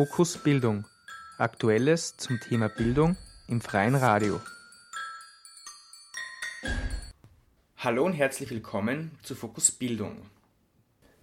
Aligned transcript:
Fokus 0.00 0.38
Bildung. 0.38 0.86
Aktuelles 1.36 2.16
zum 2.16 2.40
Thema 2.40 2.70
Bildung 2.70 3.18
im 3.48 3.60
freien 3.60 3.94
Radio. 3.94 4.40
Hallo 7.76 8.06
und 8.06 8.14
herzlich 8.14 8.48
willkommen 8.48 9.10
zu 9.22 9.34
Fokus 9.34 9.70
Bildung. 9.70 10.22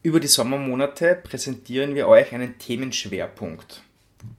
Über 0.03 0.19
die 0.19 0.27
Sommermonate 0.27 1.15
präsentieren 1.15 1.95
wir 1.95 2.07
euch 2.07 2.33
einen 2.33 2.59
Themenschwerpunkt. 2.59 3.81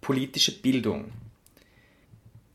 Politische 0.00 0.56
Bildung. 0.56 1.10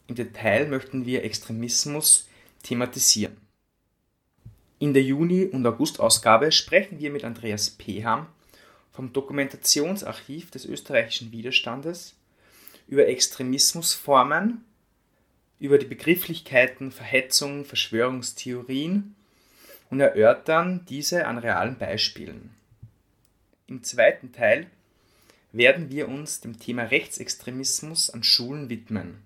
Im 0.08 0.16
Detail 0.16 0.70
möchten 0.70 1.06
wir 1.06 1.26
Extremismus 1.26 2.30
thematisieren. 2.64 3.36
In 4.80 4.94
der 4.94 5.04
Juni- 5.04 5.48
und 5.48 5.68
August-Ausgabe 5.68 6.54
sprechen 6.54 7.00
wir 7.00 7.12
mit 7.12 7.26
Andreas 7.26 7.72
Peham 7.72 8.28
vom 8.94 9.12
Dokumentationsarchiv 9.12 10.52
des 10.52 10.66
österreichischen 10.66 11.32
Widerstandes 11.32 12.16
über 12.88 13.08
Extremismusformen, 13.08 14.64
über 15.60 15.78
die 15.78 15.86
Begrifflichkeiten 15.86 16.92
Verhetzung, 16.92 17.66
Verschwörungstheorien 17.66 19.16
und 19.90 20.00
erörtern 20.00 20.86
diese 20.88 21.26
an 21.26 21.38
realen 21.38 21.78
Beispielen. 21.78 22.52
Im 23.68 23.84
zweiten 23.84 24.32
Teil 24.32 24.68
werden 25.52 25.90
wir 25.90 26.08
uns 26.08 26.42
dem 26.42 26.60
Thema 26.60 26.84
Rechtsextremismus 26.84 28.10
an 28.10 28.24
Schulen 28.24 28.70
widmen. 28.70 29.24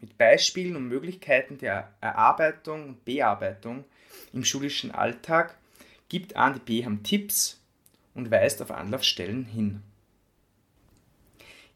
Mit 0.00 0.16
Beispielen 0.18 0.76
und 0.76 0.88
Möglichkeiten 0.88 1.58
der 1.58 1.92
Erarbeitung 2.00 2.88
und 2.88 3.04
Bearbeitung 3.04 3.84
im 4.32 4.44
schulischen 4.44 4.90
Alltag 4.90 5.56
gibt 6.08 6.36
Andi 6.36 6.60
Beham 6.60 7.02
Tipps 7.02 7.58
und 8.16 8.30
weist 8.30 8.60
auf 8.62 8.70
Anlaufstellen 8.70 9.44
hin. 9.44 9.82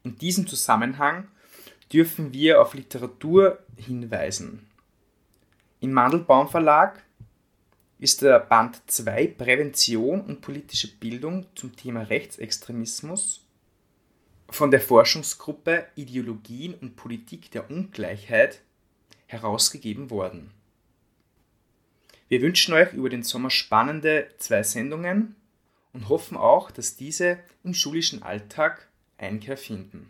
In 0.03 0.17
diesem 0.17 0.47
Zusammenhang 0.47 1.27
dürfen 1.93 2.33
wir 2.33 2.61
auf 2.61 2.73
Literatur 2.73 3.59
hinweisen. 3.77 4.67
Im 5.79 5.93
Mandelbaum 5.93 6.47
Verlag 6.47 7.03
ist 7.99 8.21
der 8.23 8.39
Band 8.39 8.81
2 8.87 9.27
Prävention 9.27 10.21
und 10.21 10.41
politische 10.41 10.87
Bildung 10.87 11.45
zum 11.55 11.75
Thema 11.75 12.01
Rechtsextremismus 12.01 13.45
von 14.49 14.71
der 14.71 14.81
Forschungsgruppe 14.81 15.85
Ideologien 15.95 16.73
und 16.73 16.95
Politik 16.95 17.51
der 17.51 17.69
Ungleichheit 17.69 18.61
herausgegeben 19.27 20.09
worden. 20.09 20.51
Wir 22.27 22.41
wünschen 22.41 22.73
euch 22.73 22.93
über 22.93 23.09
den 23.09 23.23
Sommer 23.23 23.49
spannende 23.49 24.29
zwei 24.37 24.63
Sendungen 24.63 25.35
und 25.93 26.09
hoffen 26.09 26.37
auch, 26.37 26.71
dass 26.71 26.95
diese 26.95 27.37
im 27.63 27.73
schulischen 27.73 28.23
Alltag 28.23 28.87
Einkehr 29.17 29.57
finden. 29.57 30.09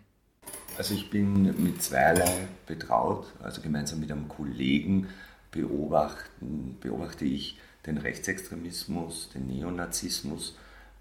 Also 0.78 0.94
ich 0.94 1.10
bin 1.10 1.44
mit 1.64 1.84
zweierlei 1.84 2.48
betraut, 2.66 3.28
also 3.42 3.62
gemeinsam 3.62 4.00
mit 4.00 4.12
einem 4.12 4.30
Kollegen 4.30 5.10
beobachten, 5.52 6.78
beobachte 6.80 7.26
ich 7.26 7.60
den 7.86 7.98
Rechtsextremismus, 7.98 9.30
den 9.34 9.48
Neonazismus 9.48 10.56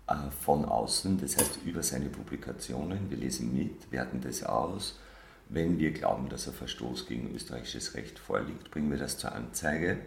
äh, 0.08 0.14
von 0.42 0.64
außen, 0.64 1.20
das 1.20 1.36
heißt 1.36 1.60
über 1.64 1.82
seine 1.82 2.08
Publikationen. 2.08 3.10
Wir 3.10 3.18
lesen 3.18 3.54
mit, 3.54 3.92
werten 3.92 4.20
das 4.20 4.42
aus. 4.42 4.98
Wenn 5.48 5.78
wir 5.78 5.92
glauben, 5.92 6.28
dass 6.28 6.48
ein 6.48 6.54
Verstoß 6.54 7.06
gegen 7.06 7.34
österreichisches 7.34 7.94
Recht 7.94 8.18
vorliegt, 8.18 8.70
bringen 8.70 8.90
wir 8.90 8.98
das 8.98 9.18
zur 9.18 9.32
Anzeige. 9.32 9.98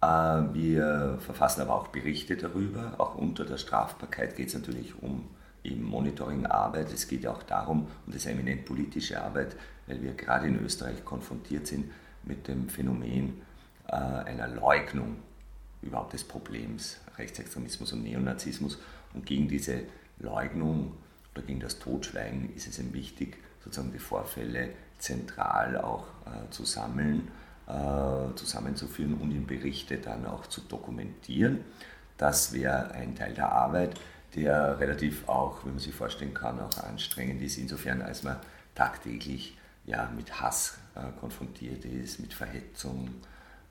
Äh, 0.00 0.06
wir 0.06 1.18
verfassen 1.20 1.62
aber 1.62 1.74
auch 1.74 1.88
Berichte 1.88 2.36
darüber. 2.36 2.94
Auch 2.98 3.14
unter 3.16 3.44
der 3.44 3.58
Strafbarkeit 3.58 4.36
geht 4.36 4.48
es 4.48 4.54
natürlich 4.54 5.00
um 5.02 5.28
eben 5.64 5.84
Monitoringarbeit. 5.84 6.92
Es 6.92 7.08
geht 7.08 7.26
auch 7.26 7.42
darum, 7.42 7.86
und 8.06 8.14
das 8.14 8.16
ist 8.16 8.26
eminent 8.26 8.64
politische 8.64 9.20
Arbeit, 9.22 9.56
weil 9.86 10.02
wir 10.02 10.14
gerade 10.14 10.46
in 10.46 10.64
Österreich 10.64 11.04
konfrontiert 11.04 11.66
sind 11.66 11.90
mit 12.24 12.48
dem 12.48 12.68
Phänomen 12.68 13.40
äh, 13.88 13.92
einer 13.92 14.48
Leugnung 14.48 15.16
überhaupt 15.82 16.12
des 16.12 16.24
Problems 16.24 16.98
Rechtsextremismus 17.18 17.92
und 17.92 18.02
Neonazismus. 18.02 18.78
Und 19.14 19.26
gegen 19.26 19.48
diese 19.48 19.82
Leugnung 20.18 20.92
oder 21.34 21.42
gegen 21.42 21.60
das 21.60 21.78
Totschweigen 21.78 22.54
ist 22.54 22.66
es 22.66 22.78
ihm 22.78 22.92
wichtig, 22.92 23.36
sozusagen 23.62 23.92
die 23.92 23.98
Vorfälle 23.98 24.70
zentral 24.98 25.78
auch 25.78 26.06
äh, 26.26 26.50
zu 26.50 26.64
sammeln, 26.64 27.28
äh, 27.68 28.34
zusammenzuführen 28.34 29.14
und 29.14 29.30
in 29.30 29.46
Berichte 29.46 29.98
dann 29.98 30.26
auch 30.26 30.46
zu 30.46 30.60
dokumentieren. 30.60 31.60
Das 32.16 32.52
wäre 32.52 32.92
ein 32.92 33.14
Teil 33.14 33.34
der 33.34 33.52
Arbeit, 33.52 33.98
der 34.34 34.78
relativ 34.78 35.28
auch, 35.28 35.64
wie 35.64 35.70
man 35.70 35.78
sich 35.78 35.94
vorstellen 35.94 36.34
kann, 36.34 36.60
auch 36.60 36.78
anstrengend 36.84 37.42
ist, 37.42 37.58
insofern 37.58 38.02
als 38.02 38.22
man 38.22 38.36
tagtäglich 38.74 39.56
ja, 39.86 40.10
mit 40.14 40.40
Hass 40.40 40.78
äh, 40.94 41.00
konfrontiert 41.20 41.84
ist, 41.84 42.20
mit 42.20 42.34
Verhetzung, 42.34 43.08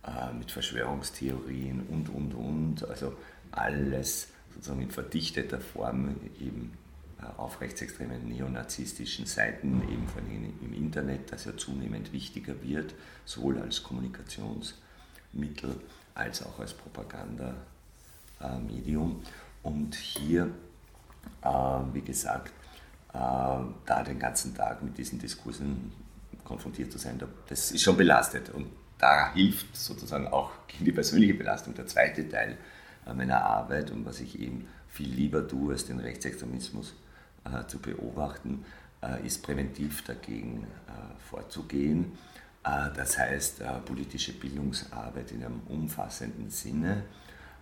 äh, 0.06 0.33
mit 0.33 0.51
Verschwörungstheorien 0.51 1.85
und, 1.89 2.09
und, 2.09 2.33
und. 2.33 2.89
Also 2.89 3.13
alles 3.51 4.29
sozusagen 4.53 4.81
in 4.81 4.91
verdichteter 4.91 5.59
Form 5.59 6.16
eben 6.39 6.73
äh, 7.21 7.25
auf 7.37 7.61
rechtsextremen 7.61 8.27
neonazistischen 8.27 9.25
Seiten, 9.25 9.81
eben 9.89 10.05
vor 10.07 10.21
allem 10.21 10.53
im 10.61 10.73
Internet, 10.73 11.31
das 11.31 11.45
ja 11.45 11.55
zunehmend 11.55 12.11
wichtiger 12.13 12.61
wird, 12.61 12.93
sowohl 13.25 13.59
als 13.59 13.83
Kommunikationsmittel 13.83 15.75
als 16.13 16.43
auch 16.43 16.59
als 16.59 16.73
Propagandamedium. 16.73 19.21
Und 19.63 19.95
hier, 19.95 20.51
äh, 21.41 21.47
wie 21.93 22.01
gesagt, 22.01 22.51
da 23.13 24.03
den 24.05 24.19
ganzen 24.19 24.53
Tag 24.53 24.83
mit 24.83 24.97
diesen 24.97 25.19
Diskursen 25.19 25.93
konfrontiert 26.43 26.91
zu 26.91 26.97
sein, 26.97 27.17
das 27.47 27.71
ist 27.71 27.81
schon 27.81 27.95
belastet. 27.95 28.49
Und 28.49 28.67
da 28.97 29.33
hilft 29.33 29.75
sozusagen 29.75 30.27
auch 30.27 30.51
die 30.79 30.91
persönliche 30.91 31.33
Belastung 31.33 31.73
der 31.73 31.87
zweite 31.87 32.27
Teil 32.27 32.57
äh, 33.05 33.13
meiner 33.13 33.43
Arbeit 33.43 33.91
und 33.91 34.05
was 34.05 34.19
ich 34.19 34.39
eben 34.39 34.67
viel 34.89 35.09
lieber 35.09 35.47
tue, 35.47 35.73
als 35.73 35.85
den 35.85 35.99
Rechtsextremismus 35.99 36.91
äh, 36.91 37.04
zu 37.67 37.79
beobachten, 37.79 38.66
äh, 39.01 39.25
ist 39.25 39.44
präventiv 39.44 40.03
dagegen 40.03 40.66
äh, 40.88 41.19
vorzugehen. 41.29 42.17
Äh, 42.63 42.89
das 42.95 43.17
heißt, 43.17 43.61
äh, 43.61 43.79
politische 43.85 44.33
Bildungsarbeit 44.33 45.31
in 45.31 45.44
einem 45.44 45.61
umfassenden 45.67 46.50
Sinne, 46.50 47.03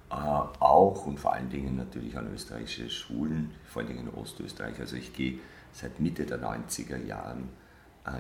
auch 0.10 1.08
und 1.08 1.20
vor 1.20 1.34
allen 1.34 1.50
Dingen 1.50 1.76
natürlich 1.76 2.16
an 2.16 2.32
österreichische 2.32 2.88
Schulen, 2.88 3.50
vor 3.66 3.82
allen 3.82 3.90
Dingen 3.96 4.08
in 4.08 4.14
Ostösterreich. 4.14 4.80
Also 4.80 4.96
ich 4.96 5.12
gehe 5.12 5.40
seit 5.72 6.00
Mitte 6.00 6.24
der 6.28 6.40
90er 6.40 7.04
Jahren 7.04 7.50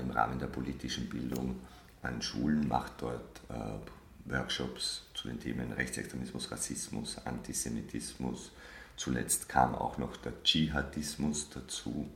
im 0.01 0.09
Rahmen 0.09 0.39
der 0.39 0.47
politischen 0.47 1.07
Bildung 1.07 1.57
an 2.01 2.19
Schulen, 2.19 2.67
macht 2.67 2.93
dort 2.99 3.41
äh, 3.49 4.31
Workshops 4.31 5.03
zu 5.13 5.27
den 5.27 5.39
Themen 5.39 5.71
Rechtsextremismus, 5.71 6.51
Rassismus, 6.51 7.17
Antisemitismus. 7.25 8.51
Zuletzt 8.95 9.49
kam 9.49 9.75
auch 9.75 9.97
noch 9.97 10.17
der 10.17 10.33
Dschihadismus 10.43 11.49
dazu. 11.49 12.09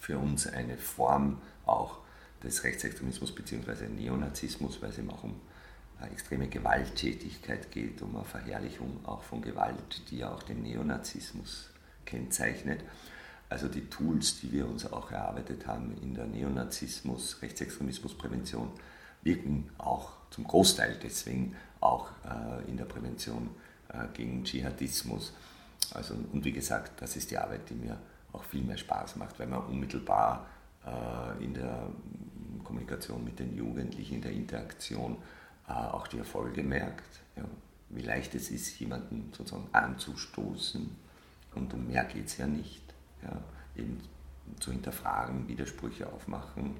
Für 0.00 0.18
uns 0.18 0.46
eine 0.46 0.76
Form 0.76 1.40
auch 1.64 1.98
des 2.42 2.62
Rechtsextremismus 2.62 3.34
bzw. 3.34 3.88
Neonazismus, 3.88 4.82
weil 4.82 4.90
es 4.90 4.98
eben 4.98 5.10
auch 5.10 5.24
um 5.24 5.40
äh, 6.00 6.06
extreme 6.12 6.48
Gewalttätigkeit 6.48 7.70
geht, 7.70 8.02
um 8.02 8.14
eine 8.16 8.24
Verherrlichung 8.24 9.00
auch 9.04 9.22
von 9.22 9.40
Gewalt, 9.40 10.10
die 10.10 10.18
ja 10.18 10.32
auch 10.32 10.42
den 10.42 10.62
Neonazismus 10.62 11.70
kennzeichnet. 12.04 12.82
Also 13.48 13.68
die 13.68 13.88
Tools, 13.88 14.40
die 14.40 14.52
wir 14.52 14.66
uns 14.66 14.90
auch 14.90 15.10
erarbeitet 15.10 15.66
haben 15.66 15.96
in 16.02 16.14
der 16.14 16.26
Neonazismus, 16.26 17.40
Rechtsextremismusprävention, 17.40 18.70
wirken 19.22 19.70
auch 19.78 20.12
zum 20.30 20.44
Großteil 20.44 20.98
deswegen 21.02 21.56
auch 21.80 22.10
äh, 22.24 22.68
in 22.68 22.76
der 22.76 22.84
Prävention 22.84 23.50
äh, 23.88 24.06
gegen 24.12 24.44
Dschihadismus. 24.44 25.32
Also, 25.92 26.14
und 26.14 26.44
wie 26.44 26.52
gesagt, 26.52 27.00
das 27.00 27.16
ist 27.16 27.30
die 27.30 27.38
Arbeit, 27.38 27.68
die 27.68 27.74
mir 27.74 27.98
auch 28.32 28.44
viel 28.44 28.62
mehr 28.62 28.76
Spaß 28.76 29.16
macht, 29.16 29.38
weil 29.38 29.46
man 29.46 29.64
unmittelbar 29.64 30.46
äh, 30.84 31.44
in 31.44 31.54
der 31.54 31.88
Kommunikation 32.64 33.24
mit 33.24 33.38
den 33.38 33.56
Jugendlichen, 33.56 34.16
in 34.16 34.22
der 34.22 34.32
Interaktion 34.32 35.16
äh, 35.68 35.72
auch 35.72 36.06
die 36.08 36.18
Erfolge 36.18 36.62
merkt. 36.62 37.20
Ja, 37.36 37.44
wie 37.90 38.02
leicht 38.02 38.34
es 38.34 38.50
ist, 38.50 38.78
jemanden 38.80 39.32
sozusagen 39.36 39.68
anzustoßen. 39.72 40.96
Und 41.54 41.74
um 41.74 41.86
mehr 41.86 42.04
geht 42.04 42.26
es 42.26 42.38
ja 42.38 42.46
nicht. 42.46 42.82
Ja, 43.22 43.40
eben 43.76 44.00
zu 44.60 44.72
hinterfragen, 44.72 45.48
Widersprüche 45.48 46.12
aufmachen, 46.12 46.76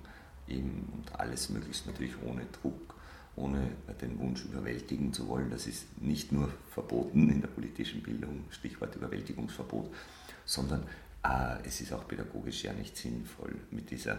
eben 0.49 0.93
und 0.93 1.19
alles 1.19 1.49
möglichst 1.49 1.87
natürlich 1.87 2.15
ohne 2.23 2.45
Druck, 2.61 2.94
ohne 3.37 3.71
den 4.01 4.19
Wunsch 4.19 4.45
überwältigen 4.45 5.13
zu 5.13 5.29
wollen. 5.29 5.51
Das 5.51 5.67
ist 5.67 6.01
nicht 6.01 6.33
nur 6.33 6.49
verboten 6.71 7.31
in 7.31 7.41
der 7.41 7.49
politischen 7.49 8.03
Bildung, 8.03 8.45
Stichwort 8.51 8.95
Überwältigungsverbot, 8.95 9.93
sondern 10.45 10.85
äh, 11.25 11.67
es 11.67 11.81
ist 11.81 11.93
auch 11.93 12.07
pädagogisch 12.07 12.65
ja 12.65 12.73
nicht 12.73 12.97
sinnvoll 12.97 13.55
mit, 13.71 13.91
dieser, 13.91 14.19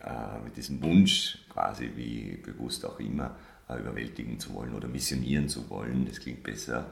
äh, 0.00 0.40
mit 0.44 0.56
diesem 0.56 0.82
Wunsch, 0.82 1.38
quasi 1.48 1.90
wie 1.94 2.36
bewusst 2.36 2.84
auch 2.84 2.98
immer, 3.00 3.36
äh, 3.68 3.78
überwältigen 3.78 4.38
zu 4.38 4.52
wollen 4.54 4.74
oder 4.74 4.88
missionieren 4.88 5.48
zu 5.48 5.68
wollen. 5.70 6.06
Das 6.06 6.20
klingt 6.20 6.42
besser. 6.42 6.90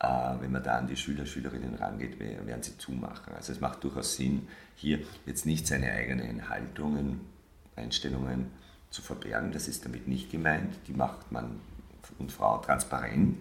äh, 0.00 0.40
wenn 0.40 0.52
man 0.52 0.62
da 0.62 0.78
an 0.78 0.86
die 0.86 0.96
Schüler, 0.96 1.26
Schülerinnen 1.26 1.74
rangeht, 1.74 2.18
werden 2.18 2.62
sie 2.62 2.76
zumachen. 2.78 3.34
Also 3.34 3.52
es 3.52 3.60
macht 3.60 3.84
durchaus 3.84 4.16
Sinn, 4.16 4.48
hier 4.76 5.00
jetzt 5.26 5.46
nicht 5.46 5.66
seine 5.66 5.92
eigenen 5.92 6.48
Haltungen, 6.48 7.20
Einstellungen 7.76 8.46
zu 8.90 9.02
verbergen. 9.02 9.52
Das 9.52 9.68
ist 9.68 9.84
damit 9.84 10.08
nicht 10.08 10.30
gemeint. 10.30 10.76
Die 10.86 10.92
macht 10.92 11.30
man 11.32 11.60
und 12.18 12.30
Frau 12.30 12.58
transparent, 12.58 13.38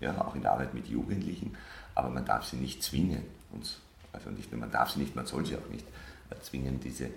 ja, 0.00 0.18
auch 0.20 0.34
in 0.34 0.42
der 0.42 0.52
Arbeit 0.52 0.72
mit 0.72 0.86
Jugendlichen, 0.86 1.56
aber 1.94 2.08
man 2.08 2.24
darf 2.24 2.46
sie 2.46 2.56
nicht 2.56 2.82
zwingen. 2.82 3.22
Und, 3.52 3.78
also 4.12 4.30
nicht 4.30 4.50
nur 4.50 4.60
man 4.60 4.70
darf 4.70 4.90
sie 4.90 5.00
nicht, 5.00 5.16
man 5.16 5.26
soll 5.26 5.44
sie 5.44 5.56
auch 5.56 5.68
nicht 5.68 5.86
äh, 6.30 6.40
zwingen, 6.40 6.80
diese 6.80 7.06
äh, 7.06 7.10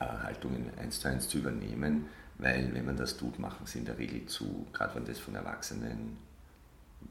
Haltungen 0.00 0.70
eins 0.78 1.00
zu 1.00 1.08
eins 1.08 1.28
zu 1.28 1.38
übernehmen, 1.38 2.06
weil 2.38 2.72
wenn 2.74 2.84
man 2.84 2.96
das 2.96 3.16
tut, 3.16 3.38
machen 3.38 3.66
sie 3.66 3.78
in 3.78 3.84
der 3.84 3.98
Regel 3.98 4.26
zu, 4.26 4.66
gerade 4.72 4.94
wenn 4.94 5.04
das 5.04 5.18
von 5.18 5.34
Erwachsenen 5.34 6.18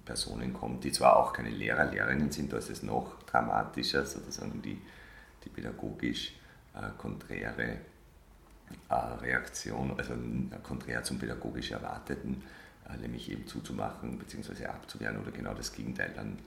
Personen 0.05 0.53
kommt, 0.53 0.83
die 0.83 0.91
zwar 0.91 1.17
auch 1.17 1.33
keine 1.33 1.49
Lehrer, 1.49 1.85
Lehrerinnen 1.85 2.31
sind, 2.31 2.51
da 2.51 2.57
ist 2.57 2.69
es 2.69 2.83
noch 2.83 3.21
dramatischer, 3.23 4.05
sozusagen 4.05 4.61
die, 4.61 4.81
die 5.43 5.49
pädagogisch 5.49 6.33
äh, 6.75 6.89
konträre 6.97 7.77
Reaktion, 8.89 9.93
also 9.97 10.13
äh, 10.13 10.59
konträr 10.61 11.03
zum 11.03 11.19
pädagogisch 11.19 11.71
Erwarteten, 11.71 12.43
äh, 12.89 12.97
nämlich 12.97 13.31
eben 13.31 13.47
zuzumachen 13.47 14.17
bzw. 14.19 14.65
abzuwehren 14.65 15.17
oder 15.19 15.31
genau 15.31 15.53
das 15.53 15.73
Gegenteil 15.73 16.11
dann 16.15 16.37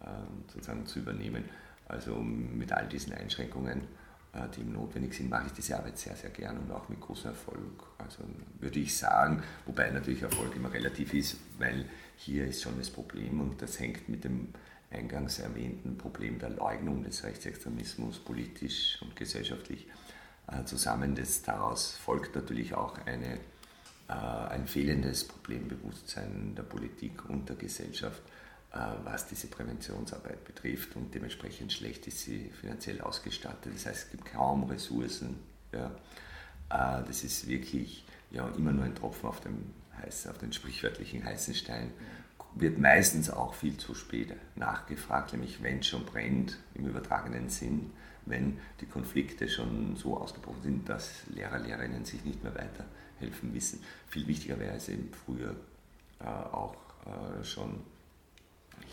äh, 0.00 0.52
sozusagen 0.52 0.86
zu 0.86 1.00
übernehmen. 1.00 1.44
Also 1.88 2.16
mit 2.16 2.72
all 2.72 2.86
diesen 2.86 3.12
Einschränkungen 3.12 3.82
äh, 4.32 4.48
die 4.54 4.60
ihm 4.60 4.72
notwendig 4.72 5.14
sind, 5.14 5.28
mache 5.28 5.46
ich 5.46 5.52
diese 5.54 5.76
Arbeit 5.76 5.98
sehr, 5.98 6.14
sehr 6.14 6.30
gern 6.30 6.56
und 6.58 6.70
auch 6.70 6.88
mit 6.88 7.00
großem 7.00 7.30
Erfolg. 7.30 7.82
Also 7.98 8.22
würde 8.60 8.78
ich 8.78 8.96
sagen, 8.96 9.42
wobei 9.66 9.90
natürlich 9.90 10.22
Erfolg 10.22 10.54
immer 10.54 10.72
relativ 10.72 11.14
ist, 11.14 11.36
weil 11.58 11.84
hier 12.16 12.46
ist 12.46 12.62
schon 12.62 12.78
das 12.78 12.90
Problem 12.90 13.40
und 13.40 13.60
das 13.60 13.80
hängt 13.80 14.08
mit 14.08 14.22
dem 14.22 14.48
eingangs 14.92 15.40
erwähnten 15.40 15.98
Problem 15.98 16.38
der 16.38 16.50
Leugnung 16.50 17.02
des 17.02 17.24
Rechtsextremismus 17.24 18.20
politisch 18.20 18.98
und 19.02 19.16
gesellschaftlich 19.16 19.86
äh, 19.86 20.09
zusammen. 20.64 21.14
Das 21.14 21.42
daraus 21.42 21.92
folgt 21.92 22.34
natürlich 22.34 22.74
auch 22.74 22.98
eine, 23.06 23.34
äh, 24.08 24.12
ein 24.12 24.66
fehlendes 24.66 25.26
Problembewusstsein 25.26 26.54
der 26.56 26.62
Politik 26.62 27.28
und 27.28 27.48
der 27.48 27.56
Gesellschaft 27.56 28.22
äh, 28.72 28.78
was 29.02 29.26
diese 29.26 29.48
Präventionsarbeit 29.48 30.44
betrifft 30.44 30.94
und 30.94 31.12
dementsprechend 31.12 31.72
schlecht 31.72 32.06
ist 32.06 32.20
sie 32.20 32.52
finanziell 32.60 33.00
ausgestattet. 33.00 33.72
Das 33.74 33.86
heißt, 33.86 34.04
es 34.04 34.10
gibt 34.12 34.26
kaum 34.26 34.62
Ressourcen. 34.64 35.40
Ja. 35.72 35.90
Äh, 36.70 37.04
das 37.04 37.24
ist 37.24 37.48
wirklich 37.48 38.04
ja, 38.30 38.48
immer 38.50 38.70
nur 38.70 38.84
ein 38.84 38.94
Tropfen 38.94 39.28
auf, 39.28 39.40
dem 39.40 39.74
heißen, 40.00 40.30
auf 40.30 40.38
den 40.38 40.52
sprichwörtlichen 40.52 41.24
heißen 41.24 41.54
Stein. 41.54 41.90
Wird 42.54 42.78
meistens 42.78 43.28
auch 43.28 43.54
viel 43.54 43.76
zu 43.76 43.92
spät 43.94 44.34
nachgefragt, 44.54 45.32
nämlich 45.32 45.64
wenn 45.64 45.80
es 45.80 45.88
schon 45.88 46.04
brennt, 46.04 46.56
im 46.74 46.86
übertragenen 46.86 47.48
Sinn, 47.48 47.90
wenn 48.26 48.58
die 48.80 48.86
Konflikte 48.86 49.48
schon 49.48 49.96
so 49.96 50.16
ausgebrochen 50.16 50.62
sind, 50.62 50.88
dass 50.88 51.26
Lehrer, 51.28 51.58
Lehrerinnen 51.58 52.04
sich 52.04 52.24
nicht 52.24 52.42
mehr 52.42 52.54
weiterhelfen 52.54 53.54
wissen. 53.54 53.82
Viel 54.08 54.26
wichtiger 54.26 54.58
wäre 54.58 54.76
es 54.76 54.88
eben 54.88 55.10
früher 55.24 55.54
äh, 56.20 56.24
auch 56.24 56.76
äh, 57.06 57.44
schon 57.44 57.80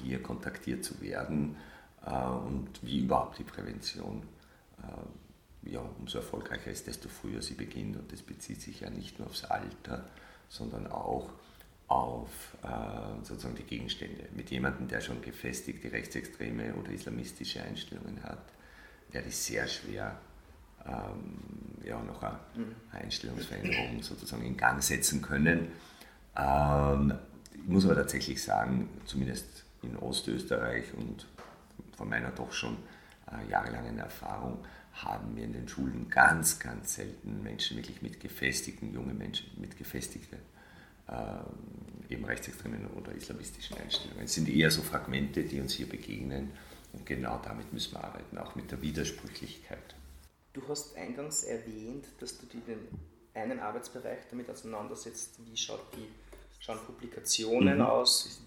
hier 0.01 0.21
kontaktiert 0.21 0.83
zu 0.83 1.01
werden 1.01 1.57
äh, 2.05 2.11
und 2.11 2.69
wie 2.81 2.99
überhaupt 2.99 3.39
die 3.39 3.43
Prävention 3.43 4.23
äh, 4.81 5.71
ja, 5.71 5.81
umso 5.99 6.19
erfolgreicher 6.19 6.71
ist, 6.71 6.87
desto 6.87 7.09
früher 7.09 7.41
sie 7.41 7.55
beginnt. 7.55 7.97
Und 7.97 8.11
das 8.11 8.21
bezieht 8.21 8.61
sich 8.61 8.81
ja 8.81 8.89
nicht 8.89 9.19
nur 9.19 9.27
aufs 9.27 9.43
Alter, 9.43 10.05
sondern 10.49 10.87
auch 10.87 11.29
auf 11.87 12.57
äh, 12.63 13.23
sozusagen 13.23 13.55
die 13.55 13.63
Gegenstände. 13.63 14.27
Mit 14.35 14.51
jemandem, 14.51 14.87
der 14.87 15.01
schon 15.01 15.21
gefestigte 15.21 15.91
rechtsextreme 15.91 16.73
oder 16.75 16.91
islamistische 16.91 17.61
Einstellungen 17.61 18.23
hat, 18.23 18.43
werde 19.11 19.27
ich 19.27 19.37
sehr 19.37 19.67
schwer 19.67 20.17
ähm, 20.85 21.85
ja, 21.85 22.01
noch 22.01 22.21
eine 22.21 22.39
mhm. 22.55 22.75
Einstellungsveränderung 22.91 24.01
sozusagen 24.01 24.43
in 24.43 24.57
Gang 24.57 24.81
setzen 24.81 25.21
können. 25.21 25.67
Ähm, 26.35 27.13
ich 27.53 27.67
muss 27.67 27.85
aber 27.85 27.95
tatsächlich 27.95 28.41
sagen, 28.41 28.89
zumindest 29.05 29.65
in 29.83 29.97
Ostösterreich 29.97 30.93
und 30.95 31.25
von 31.95 32.09
meiner 32.09 32.31
doch 32.31 32.51
schon 32.51 32.77
äh, 33.31 33.49
jahrelangen 33.49 33.97
Erfahrung 33.97 34.59
haben 34.93 35.35
wir 35.35 35.43
in 35.43 35.53
den 35.53 35.67
Schulen 35.67 36.09
ganz, 36.09 36.59
ganz 36.59 36.95
selten 36.95 37.43
Menschen 37.43 37.77
wirklich 37.77 38.01
mit 38.01 38.19
gefestigten, 38.19 38.93
junge 38.93 39.13
Menschen, 39.13 39.49
mit 39.57 39.77
gefestigten 39.77 40.39
äh, 41.07 42.13
eben 42.13 42.25
rechtsextremen 42.25 42.87
oder 42.87 43.11
islamistischen 43.11 43.77
Einstellungen. 43.77 44.25
Es 44.25 44.33
sind 44.33 44.49
eher 44.49 44.71
so 44.71 44.81
Fragmente, 44.81 45.43
die 45.43 45.59
uns 45.59 45.73
hier 45.73 45.87
begegnen 45.87 46.51
und 46.93 47.05
genau 47.05 47.39
damit 47.43 47.71
müssen 47.73 47.93
wir 47.93 48.03
arbeiten, 48.03 48.37
auch 48.37 48.55
mit 48.55 48.71
der 48.71 48.81
Widersprüchlichkeit. 48.81 49.95
Du 50.53 50.61
hast 50.67 50.95
eingangs 50.95 51.43
erwähnt, 51.43 52.05
dass 52.19 52.37
du 52.37 52.45
dich 52.45 52.67
in 52.67 52.79
einen 53.33 53.59
Arbeitsbereich 53.59 54.19
damit 54.29 54.49
auseinandersetzt, 54.49 55.39
wie 55.45 55.55
schaut 55.55 55.83
die, 55.95 56.07
schauen 56.59 56.79
Publikationen 56.85 57.77
mhm. 57.77 57.85
aus, 57.85 58.41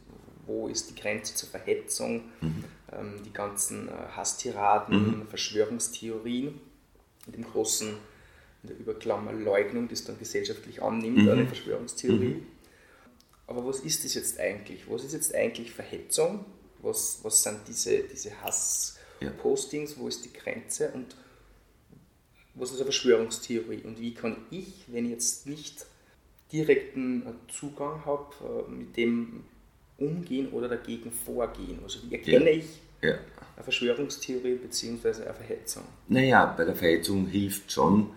wo 0.47 0.69
ist 0.69 0.91
die 0.91 1.01
Grenze 1.01 1.35
zur 1.35 1.49
Verhetzung, 1.49 2.25
mhm. 2.41 2.65
ähm, 2.93 3.23
die 3.25 3.33
ganzen 3.33 3.89
äh, 3.89 3.93
Hasstiraden, 4.17 5.21
mhm. 5.21 5.27
Verschwörungstheorien, 5.29 6.61
in 7.27 7.33
dem 7.33 7.45
großen, 7.45 7.89
in 8.63 8.69
der 8.69 8.79
Überklammer 8.79 9.33
Leugnung, 9.33 9.87
die 9.87 9.95
es 9.95 10.05
dann 10.05 10.19
gesellschaftlich 10.19 10.83
annimmt, 10.83 11.19
mhm. 11.19 11.29
eine 11.29 11.47
Verschwörungstheorie. 11.47 12.35
Mhm. 12.35 12.47
Aber 13.47 13.67
was 13.67 13.81
ist 13.81 14.05
das 14.05 14.15
jetzt 14.15 14.39
eigentlich? 14.39 14.89
Was 14.91 15.05
ist 15.05 15.13
jetzt 15.13 15.35
eigentlich 15.35 15.73
Verhetzung? 15.73 16.45
Was, 16.82 17.21
was 17.23 17.43
sind 17.43 17.61
diese, 17.67 18.00
diese 18.05 18.31
Hasspostings? 18.43 19.99
Wo 19.99 20.09
ist 20.09 20.25
die 20.25 20.32
Grenze? 20.32 20.91
Und 20.93 21.15
was 22.55 22.71
ist 22.71 22.77
eine 22.77 22.85
Verschwörungstheorie? 22.85 23.82
Und 23.82 24.00
wie 24.00 24.15
kann 24.15 24.37
ich, 24.50 24.85
wenn 24.88 25.05
ich 25.05 25.12
jetzt 25.12 25.47
nicht 25.47 25.87
direkten 26.53 27.25
Zugang 27.49 28.05
habe, 28.05 28.35
äh, 28.69 28.71
mit 28.71 28.97
dem 28.97 29.44
umgehen 29.99 30.50
oder 30.53 30.69
dagegen 30.69 31.12
vorgehen? 31.12 31.81
Also 31.82 32.00
wie 32.09 32.15
erkenne 32.15 32.50
ja. 32.50 32.59
ich 32.59 32.67
ja. 33.03 33.15
eine 33.56 33.65
Verschwörungstheorie 33.65 34.56
bzw. 34.56 35.23
eine 35.23 35.35
Verhetzung? 35.35 35.85
Naja, 36.09 36.55
bei 36.56 36.65
der 36.65 36.77
Verhetzung 36.77 37.27
hilft 37.27 37.71
schon 37.71 38.11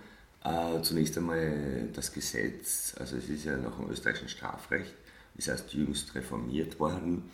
äh, 0.44 0.81
zunächst 0.81 1.18
einmal 1.18 1.89
das 1.94 2.12
Gesetz, 2.12 2.95
also 3.00 3.18
es 3.18 3.30
ist 3.30 3.45
ja 3.45 3.57
noch 3.57 3.80
im 3.80 3.89
österreichischen 3.89 4.30
Strafrecht, 4.30 4.94
ist 5.38 5.48
erst 5.48 5.74
jüngst 5.74 6.13
reformiert 6.15 6.80
worden, 6.80 7.31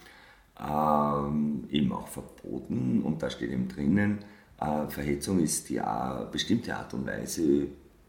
ähm, 0.60 1.66
eben 1.70 1.92
auch 1.92 2.08
verboten 2.08 3.02
und 3.04 3.22
da 3.22 3.30
steht 3.30 3.52
eben 3.52 3.68
drinnen, 3.68 4.20
äh, 4.60 4.88
Verhetzung 4.88 5.40
ist 5.40 5.70
die 5.70 5.78
äh, 5.78 6.26
bestimmte 6.32 6.76
Art 6.76 6.94
und 6.94 7.08
Weise, 7.08 7.68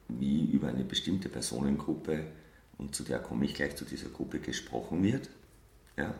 wie 0.08 0.50
über 0.50 0.68
eine 0.68 0.84
bestimmte 0.84 1.28
Personengruppe, 1.28 2.24
und 2.78 2.94
zu 2.94 3.04
der 3.04 3.20
komme 3.20 3.44
ich 3.44 3.54
gleich 3.54 3.76
zu 3.76 3.84
dieser 3.84 4.08
Gruppe, 4.08 4.40
gesprochen 4.40 5.02
wird. 5.02 5.30
Ja. 5.96 6.14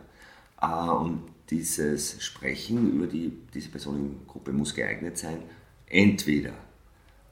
Äh, 0.61 0.91
und 0.91 1.23
dieses 1.49 2.23
Sprechen 2.23 2.91
über 2.93 3.07
die, 3.07 3.33
diese 3.53 3.69
Personengruppe 3.69 4.53
muss 4.53 4.73
geeignet 4.73 5.17
sein, 5.17 5.39
entweder 5.87 6.53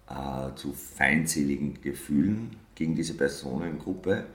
äh, 0.09 0.53
zu 0.55 0.73
feindseligen 0.73 1.81
Gefühlen 1.81 2.57
gegen 2.75 2.95
diese 2.95 3.13
Personengruppe 3.13 4.25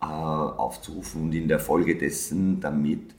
äh, 0.00 0.04
aufzurufen 0.04 1.22
und 1.22 1.32
in 1.34 1.46
der 1.46 1.60
Folge 1.60 1.96
dessen 1.96 2.60
damit 2.60 3.14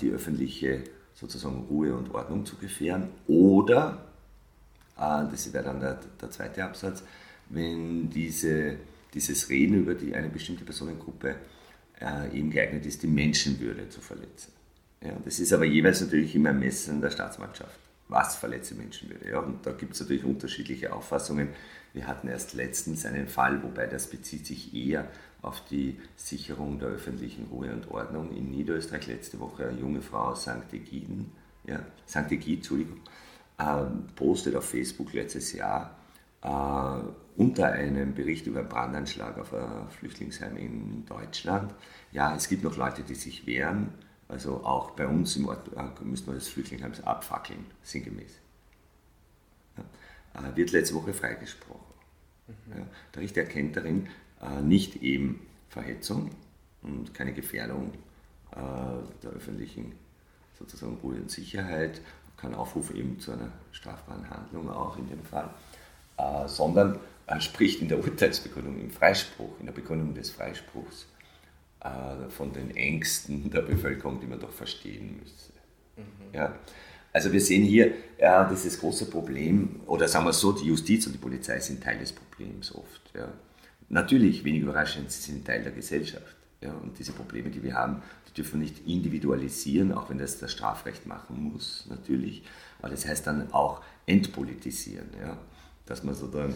die 0.00 0.10
öffentliche 0.10 0.82
sozusagen 1.14 1.66
Ruhe 1.68 1.94
und 1.94 2.12
Ordnung 2.14 2.44
zu 2.44 2.56
gefährden, 2.56 3.08
oder, 3.28 4.04
äh, 4.96 5.24
das 5.30 5.52
wäre 5.52 5.64
dann 5.64 5.80
der, 5.80 6.00
der, 6.20 6.30
zweite 6.30 6.64
Absatz, 6.64 7.02
wenn 7.48 8.10
diese, 8.10 8.76
dieses 9.14 9.48
Reden 9.48 9.74
über 9.74 9.94
die, 9.94 10.14
eine 10.14 10.28
bestimmte 10.28 10.64
Personengruppe 10.64 11.36
äh, 12.00 12.36
eben 12.36 12.50
geeignet 12.50 12.86
ist, 12.86 13.02
die 13.02 13.08
Menschenwürde 13.08 13.88
zu 13.88 14.00
verletzen. 14.00 14.52
Ja, 15.02 15.16
das 15.24 15.38
ist 15.38 15.52
aber 15.52 15.64
jeweils 15.64 16.00
natürlich 16.00 16.34
im 16.34 16.46
Ermessen 16.46 17.00
der 17.00 17.10
Staatsmannschaft. 17.10 17.78
Was 18.08 18.36
verletze 18.36 18.74
Menschenwürde? 18.74 19.30
Ja, 19.30 19.40
und 19.40 19.64
da 19.64 19.72
gibt 19.72 19.94
es 19.94 20.00
natürlich 20.00 20.24
unterschiedliche 20.24 20.92
Auffassungen. 20.92 21.48
Wir 21.92 22.06
hatten 22.06 22.28
erst 22.28 22.54
letztens 22.54 23.06
einen 23.06 23.28
Fall, 23.28 23.62
wobei 23.62 23.86
das 23.86 24.08
bezieht 24.08 24.46
sich 24.46 24.74
eher 24.74 25.08
auf 25.42 25.64
die 25.64 26.00
Sicherung 26.16 26.78
der 26.78 26.88
öffentlichen 26.88 27.46
Ruhe 27.46 27.72
und 27.72 27.90
Ordnung 27.90 28.34
in 28.34 28.50
Niederösterreich. 28.50 29.06
Letzte 29.06 29.40
Woche 29.40 29.66
eine 29.66 29.80
junge 29.80 30.00
Frau 30.00 30.28
aus 30.28 30.42
St. 30.42 30.72
Egiden, 30.72 31.32
ja, 31.64 31.80
St. 32.08 32.30
Egid, 32.30 32.58
Entschuldigung, 32.58 33.00
äh, 33.58 33.84
postet 34.14 34.56
auf 34.56 34.64
Facebook 34.64 35.12
letztes 35.12 35.52
Jahr 35.52 35.96
äh, 36.42 37.40
unter 37.40 37.72
einem 37.72 38.14
Bericht 38.14 38.46
über 38.46 38.60
einen 38.60 38.68
Brandanschlag 38.68 39.38
auf 39.38 39.52
ein 39.52 39.88
Flüchtlingsheim 39.90 40.56
in 40.56 41.04
Deutschland. 41.06 41.74
Ja, 42.12 42.34
es 42.34 42.48
gibt 42.48 42.62
noch 42.62 42.76
Leute, 42.76 43.02
die 43.02 43.14
sich 43.14 43.46
wehren. 43.46 43.88
Also 44.32 44.64
auch 44.64 44.92
bei 44.92 45.06
uns 45.06 45.36
im 45.36 45.46
Ort 45.46 45.68
äh, 45.76 46.04
müssen 46.04 46.26
wir 46.26 46.34
das 46.34 46.48
Flüchtlingsheim 46.48 46.92
abfackeln, 47.04 47.66
sinngemäß. 47.82 48.32
Ja, 49.76 50.48
äh, 50.48 50.56
wird 50.56 50.72
letzte 50.72 50.94
Woche 50.94 51.12
freigesprochen. 51.12 51.94
Mhm. 52.48 52.78
Ja, 52.78 52.86
der 53.14 53.22
Richter 53.22 53.42
erkennt 53.42 53.76
darin 53.76 54.08
äh, 54.40 54.62
nicht 54.62 55.02
eben 55.02 55.46
Verhetzung 55.68 56.30
und 56.82 57.14
keine 57.14 57.32
Gefährdung 57.32 57.92
der 58.54 59.30
öffentlichen 59.30 59.94
sozusagen 60.58 60.98
Ruhe 61.02 61.14
und 61.14 61.30
Sicherheit, 61.30 62.02
kann 62.36 62.54
aufrufen 62.54 62.96
eben 62.96 63.18
zu 63.18 63.32
einer 63.32 63.50
strafbaren 63.70 64.28
Handlung 64.28 64.68
auch 64.68 64.98
in 64.98 65.08
dem 65.08 65.24
Fall, 65.24 65.48
sondern 66.48 67.00
er 67.26 67.40
spricht 67.40 67.80
in 67.80 67.88
der 67.88 67.98
Urteilsbegründung, 68.04 68.78
im 68.78 68.90
Freispruch, 68.90 69.58
in 69.58 69.64
der 69.64 69.72
Begründung 69.72 70.12
des 70.12 70.28
Freispruchs 70.28 71.06
äh, 71.82 72.30
von 72.30 72.52
den 72.52 72.76
Ängsten 72.76 73.50
der 73.54 73.62
Bevölkerung, 73.62 74.20
die 74.20 74.26
man 74.26 74.40
doch 74.40 74.52
verstehen 74.52 75.18
müsse. 75.20 75.52
Mhm. 75.96 76.34
Ja. 76.34 76.54
Also 77.12 77.32
wir 77.32 77.40
sehen 77.40 77.64
hier 77.64 77.92
ja, 78.18 78.48
dieses 78.48 78.78
große 78.78 79.06
Problem, 79.06 79.80
oder 79.86 80.08
sagen 80.08 80.24
wir 80.24 80.32
so, 80.32 80.52
die 80.52 80.66
Justiz 80.66 81.06
und 81.06 81.12
die 81.12 81.18
Polizei 81.18 81.60
sind 81.60 81.82
Teil 81.82 81.98
des 81.98 82.12
Problems 82.12 82.74
oft. 82.74 83.02
Ja. 83.14 83.28
Natürlich, 83.88 84.44
wenig 84.44 84.62
überraschend, 84.62 85.10
sie 85.10 85.32
sind 85.32 85.44
Teil 85.44 85.62
der 85.62 85.72
Gesellschaft. 85.72 86.36
Ja, 86.62 86.72
und 86.72 86.96
diese 86.98 87.12
Probleme, 87.12 87.50
die 87.50 87.62
wir 87.62 87.74
haben, 87.74 88.02
die 88.28 88.34
dürfen 88.34 88.60
wir 88.60 88.68
nicht 88.68 88.86
individualisieren, 88.86 89.92
auch 89.92 90.08
wenn 90.08 90.18
das 90.18 90.38
das 90.38 90.52
Strafrecht 90.52 91.06
machen 91.06 91.52
muss, 91.52 91.86
natürlich. 91.90 92.44
Aber 92.78 92.90
das 92.90 93.06
heißt 93.06 93.26
dann 93.26 93.52
auch 93.52 93.82
entpolitisieren, 94.06 95.08
ja, 95.20 95.36
dass 95.84 96.04
man 96.04 96.14
so 96.14 96.28
dann 96.28 96.54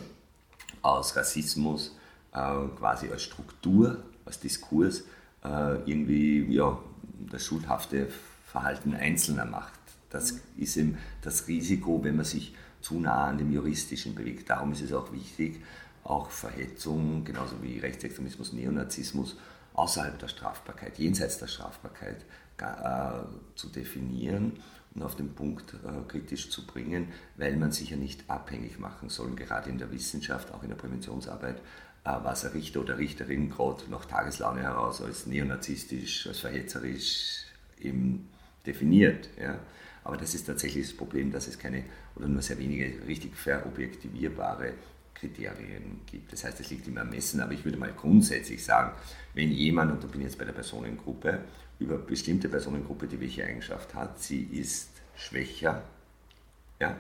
aus 0.81 1.17
Rassismus 1.17 1.97
äh, 2.33 2.39
quasi 2.79 3.11
als 3.11 3.25
Struktur, 3.25 4.05
als 4.27 4.41
Diskurs 4.41 5.05
äh, 5.45 5.77
irgendwie 5.91 6.45
ja, 6.53 6.79
das 7.31 7.45
schuldhafte 7.45 8.09
Verhalten 8.47 8.95
Einzelner 8.95 9.45
macht. 9.45 9.79
Das 10.11 10.41
ist 10.57 10.77
eben 10.77 10.99
das 11.23 11.49
Risiko, 11.49 12.03
wenn 12.05 12.17
man 12.17 12.25
sich 12.25 12.55
zu 12.81 13.01
nah 13.01 13.27
an 13.27 13.39
dem 13.39 13.53
Juristischen 13.53 14.15
bewegt. 14.15 14.49
Darum 14.51 14.73
ist 14.73 14.83
es 14.83 14.93
auch 14.93 15.13
wichtig, 15.13 15.61
auch 16.05 16.31
Verhetzung, 16.31 17.25
genauso 17.25 17.63
wie 17.63 17.79
Rechtsextremismus, 17.79 18.53
Neonazismus, 18.53 19.37
außerhalb 19.75 20.19
der 20.19 20.29
Strafbarkeit, 20.29 20.99
jenseits 20.99 21.39
der 21.39 21.49
Strafbarkeit 21.49 22.25
äh, 22.59 23.11
zu 23.55 23.69
definieren 23.69 24.53
und 24.95 25.03
auf 25.03 25.17
den 25.17 25.35
Punkt 25.35 25.75
äh, 25.75 26.09
kritisch 26.09 26.51
zu 26.51 26.67
bringen, 26.67 27.09
weil 27.37 27.57
man 27.57 27.73
sich 27.73 27.91
ja 27.91 27.97
nicht 27.97 28.31
abhängig 28.31 28.79
machen 28.79 29.11
soll, 29.11 29.35
gerade 29.35 29.69
in 29.69 29.79
der 29.79 29.91
Wissenschaft, 29.93 30.53
auch 30.53 30.63
in 30.63 30.71
der 30.71 30.77
Präventionsarbeit, 30.77 31.61
was 32.07 32.45
ein 32.45 32.53
Richter 32.53 32.81
oder 32.81 32.99
Richterin 32.99 33.51
gerade 33.51 33.83
nach 33.91 34.05
Tageslaune 34.05 34.63
heraus 34.63 35.03
als 35.03 35.27
neonazistisch, 35.27 36.27
als 36.27 36.41
verhetzerisch 36.41 37.47
eben 37.81 38.29
definiert. 38.65 39.29
Ja. 39.41 39.59
Aber 40.05 40.17
das 40.17 40.35
ist 40.35 40.47
tatsächlich 40.47 40.87
das 40.87 40.97
Problem, 40.97 41.33
dass 41.33 41.49
es 41.49 41.59
keine 41.59 41.85
oder 42.15 42.29
nur 42.29 42.43
sehr 42.43 42.59
wenige 42.59 43.07
richtig 43.07 43.35
verobjektivierbare 43.37 44.75
Kriterien 45.15 46.01
gibt. 46.07 46.33
Das 46.33 46.45
heißt, 46.45 46.61
es 46.61 46.71
liegt 46.71 46.87
im 46.87 46.97
Ermessen, 46.97 47.41
aber 47.41 47.53
ich 47.53 47.65
würde 47.65 47.79
mal 47.79 47.93
grundsätzlich 47.93 48.65
sagen, 48.65 48.93
wenn 49.35 49.51
jemand, 49.51 49.93
und 49.93 50.05
da 50.05 50.07
bin 50.07 50.21
ich 50.21 50.27
jetzt 50.27 50.39
bei 50.39 50.45
der 50.45 50.53
Personengruppe, 50.53 51.41
über 51.79 51.99
bestimmte 51.99 52.49
Personengruppe, 52.49 53.07
die 53.07 53.21
welche 53.21 53.45
Eigenschaft 53.45 53.95
hat, 53.95 54.21
sie 54.21 54.45
ist 54.45 54.91
schwächer, 55.17 55.83
ja, 56.81 56.97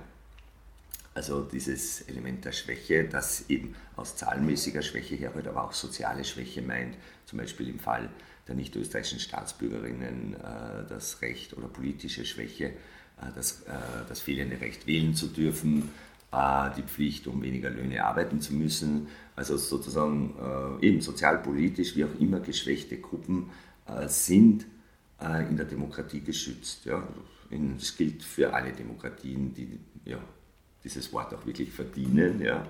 also 1.26 1.42
dieses 1.42 2.02
Element 2.02 2.44
der 2.44 2.52
Schwäche, 2.52 3.02
das 3.04 3.50
eben 3.50 3.74
aus 3.96 4.14
zahlenmäßiger 4.14 4.80
Schwäche 4.82 5.16
herrührt, 5.16 5.48
aber 5.48 5.64
auch 5.64 5.72
soziale 5.72 6.24
Schwäche 6.24 6.62
meint, 6.62 6.96
zum 7.24 7.38
Beispiel 7.38 7.68
im 7.68 7.80
Fall 7.80 8.08
der 8.46 8.54
nicht 8.54 8.76
österreichischen 8.76 9.18
Staatsbürgerinnen 9.18 10.34
äh, 10.34 10.88
das 10.88 11.20
Recht 11.22 11.56
oder 11.56 11.66
politische 11.66 12.24
Schwäche, 12.24 12.66
äh, 12.66 12.74
das, 13.34 13.62
äh, 13.62 13.72
das 14.08 14.20
fehlende 14.20 14.60
Recht 14.60 14.86
wählen 14.86 15.14
zu 15.14 15.26
dürfen, 15.26 15.90
die 16.76 16.82
Pflicht, 16.82 17.28
um 17.28 17.40
weniger 17.40 17.70
Löhne 17.70 18.04
arbeiten 18.04 18.40
zu 18.40 18.52
müssen. 18.52 19.06
Also 19.36 19.56
sozusagen 19.56 20.34
eben 20.82 21.00
sozialpolitisch, 21.00 21.96
wie 21.96 22.04
auch 22.04 22.14
immer, 22.18 22.40
geschwächte 22.40 22.98
Gruppen 22.98 23.48
sind 24.06 24.66
in 25.48 25.56
der 25.56 25.64
Demokratie 25.64 26.20
geschützt. 26.20 26.84
Ja. 26.84 27.08
Das 27.78 27.96
gilt 27.96 28.22
für 28.22 28.52
alle 28.52 28.72
Demokratien, 28.72 29.54
die 29.54 29.78
ja, 30.04 30.18
dieses 30.86 31.12
Wort 31.12 31.34
auch 31.34 31.44
wirklich 31.44 31.70
verdienen. 31.72 32.40
Ja 32.40 32.66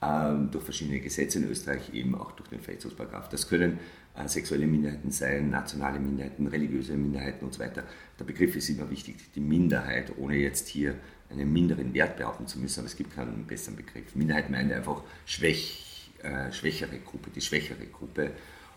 durch 0.00 0.62
verschiedene 0.62 1.00
Gesetze 1.00 1.38
in 1.38 1.50
Österreich, 1.50 1.92
eben 1.92 2.14
auch 2.14 2.30
durch 2.32 2.48
den 2.48 2.60
Verletzungsparagraf. 2.60 3.28
Das 3.30 3.48
können 3.48 3.80
äh, 4.14 4.28
sexuelle 4.28 4.66
Minderheiten 4.66 5.10
sein, 5.10 5.50
nationale 5.50 5.98
Minderheiten, 5.98 6.46
religiöse 6.46 6.92
Minderheiten 6.92 7.44
und 7.44 7.54
so 7.54 7.60
weiter. 7.60 7.82
Der 8.18 8.24
Begriff 8.24 8.54
ist 8.54 8.68
immer 8.68 8.88
wichtig, 8.90 9.16
die 9.34 9.40
Minderheit, 9.40 10.12
ohne 10.16 10.36
jetzt 10.36 10.68
hier 10.68 10.94
einen 11.30 11.52
minderen 11.52 11.92
Wert 11.94 12.16
behaupten 12.16 12.46
zu 12.46 12.60
müssen, 12.60 12.80
aber 12.80 12.86
es 12.86 12.96
gibt 12.96 13.14
keinen 13.14 13.44
besseren 13.44 13.76
Begriff. 13.76 14.14
Minderheit 14.14 14.50
meint 14.50 14.72
einfach 14.72 15.02
schwäch, 15.26 16.12
äh, 16.22 16.52
schwächere 16.52 16.98
Gruppe, 17.00 17.30
die 17.34 17.40
schwächere 17.40 17.86
Gruppe. 17.86 18.30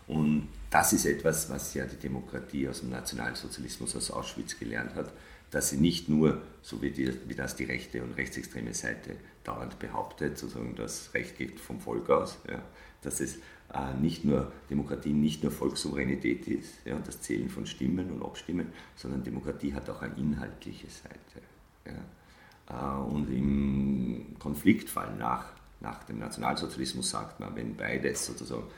Und 0.08 0.48
das 0.70 0.92
ist 0.92 1.06
etwas, 1.06 1.48
was 1.48 1.72
ja 1.74 1.86
die 1.86 1.96
Demokratie 1.96 2.68
aus 2.68 2.80
dem 2.80 2.90
Nationalsozialismus 2.90 3.94
aus 3.94 4.10
Auschwitz 4.10 4.58
gelernt 4.58 4.96
hat, 4.96 5.12
dass 5.52 5.68
sie 5.68 5.76
nicht 5.76 6.08
nur, 6.08 6.42
so 6.62 6.82
wie, 6.82 6.90
die, 6.90 7.12
wie 7.28 7.34
das 7.34 7.54
die 7.54 7.64
rechte 7.64 8.02
und 8.02 8.16
rechtsextreme 8.16 8.74
Seite 8.74 9.16
dauernd 9.44 9.78
behauptet, 9.78 10.38
sozusagen 10.38 10.74
das 10.74 11.12
Recht 11.14 11.36
geht 11.38 11.60
vom 11.60 11.78
Volk 11.78 12.08
aus, 12.10 12.38
ja, 12.48 12.62
dass 13.02 13.20
es 13.20 13.36
äh, 13.36 13.94
nicht 14.00 14.24
nur 14.24 14.50
Demokratie 14.70 15.12
nicht 15.12 15.42
nur 15.42 15.52
Volkssouveränität 15.52 16.48
ist, 16.48 16.74
ja, 16.86 16.98
das 16.98 17.20
Zählen 17.20 17.50
von 17.50 17.66
Stimmen 17.66 18.10
und 18.10 18.22
Abstimmen, 18.22 18.72
sondern 18.96 19.22
Demokratie 19.22 19.74
hat 19.74 19.88
auch 19.90 20.00
eine 20.00 20.16
inhaltliche 20.16 20.86
Seite. 20.88 21.42
Ja. 22.70 23.00
Äh, 23.00 23.02
und 23.02 23.28
im 23.28 24.36
Konfliktfall 24.38 25.14
nach, 25.16 25.52
nach 25.80 26.02
dem 26.04 26.18
Nationalsozialismus 26.18 27.10
sagt 27.10 27.40
man, 27.40 27.54
wenn 27.54 27.76
beides 27.76 28.24
sozusagen 28.24 28.68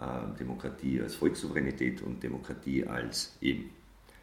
äh, 0.00 0.38
Demokratie 0.38 1.02
als 1.02 1.14
Volkssouveränität 1.14 2.00
und 2.00 2.22
Demokratie 2.22 2.86
als 2.86 3.36
eben 3.42 3.68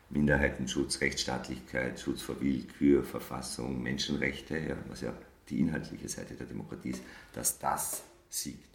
Minderheitenschutz, 0.10 1.02
Rechtsstaatlichkeit, 1.02 2.00
Schutz 2.00 2.22
vor 2.22 2.42
Willkür, 2.42 3.04
Verfassung, 3.04 3.82
Menschenrechte, 3.82 4.58
ja, 4.58 4.76
was 4.88 5.02
ja 5.02 5.14
die 5.50 5.60
inhaltliche 5.60 6.10
Seite 6.10 6.34
der 6.34 6.48
Demokratie 6.48 6.92
ist, 6.92 7.04
dass 7.34 7.60
das 7.60 8.04
siegt. 8.30 8.70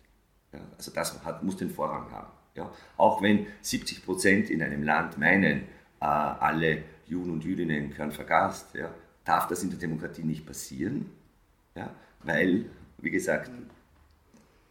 Ja, 0.52 0.60
also 0.76 0.92
das 0.92 1.24
hat, 1.24 1.42
muss 1.42 1.56
den 1.56 1.70
Vorrang 1.70 2.10
haben. 2.10 2.30
Ja. 2.54 2.70
Auch 2.96 3.20
wenn 3.22 3.46
70 3.62 4.04
Prozent 4.04 4.50
in 4.50 4.62
einem 4.62 4.82
Land 4.82 5.18
meinen, 5.18 5.62
äh, 6.00 6.04
alle 6.04 6.82
Juden 7.06 7.32
und 7.32 7.44
Jüdinnen 7.44 7.90
gehören 7.90 8.12
vergast, 8.12 8.74
ja, 8.74 8.94
darf 9.24 9.48
das 9.48 9.62
in 9.62 9.70
der 9.70 9.78
Demokratie 9.78 10.22
nicht 10.22 10.46
passieren, 10.46 11.10
ja, 11.74 11.90
weil, 12.22 12.66
wie 12.98 13.10
gesagt, 13.10 13.50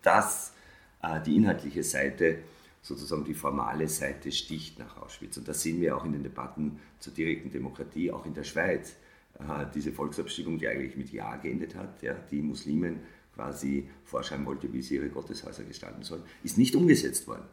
das, 0.02 0.54
äh, 1.02 1.22
die 1.22 1.36
inhaltliche 1.36 1.84
Seite 1.84 2.40
sozusagen 2.84 3.24
die 3.24 3.34
formale 3.34 3.88
Seite 3.88 4.32
sticht 4.32 4.78
nach 4.78 4.98
Auschwitz. 4.98 5.38
Und 5.38 5.48
das 5.48 5.62
sehen 5.64 5.82
wir 5.82 5.98
auch 5.98 6.06
in 6.06 6.12
den 6.12 6.22
Debatten 6.22 6.80
zur 7.00 7.14
direkten 7.14 7.50
Demokratie, 7.50 8.12
auch 8.12 8.26
in 8.26 8.34
der 8.34 8.44
Schweiz. 8.44 8.98
Äh, 9.40 9.66
diese 9.74 9.92
Volksabstimmung, 9.92 10.60
die 10.60 10.68
eigentlich 10.68 10.98
mit 10.98 11.12
Ja 11.12 11.38
geendet 11.38 11.76
hat, 11.76 12.04
ja, 12.04 12.14
die 12.30 12.42
Muslimen 12.42 13.00
quasi 13.34 13.90
vorschreiben 14.04 14.46
wollte, 14.46 14.72
wie 14.72 14.82
sie 14.82 14.96
ihre 14.96 15.10
Gotteshäuser 15.10 15.64
gestalten 15.64 16.04
sollen, 16.04 16.24
ist 16.44 16.58
nicht 16.58 16.76
umgesetzt 16.76 17.28
worden. 17.28 17.46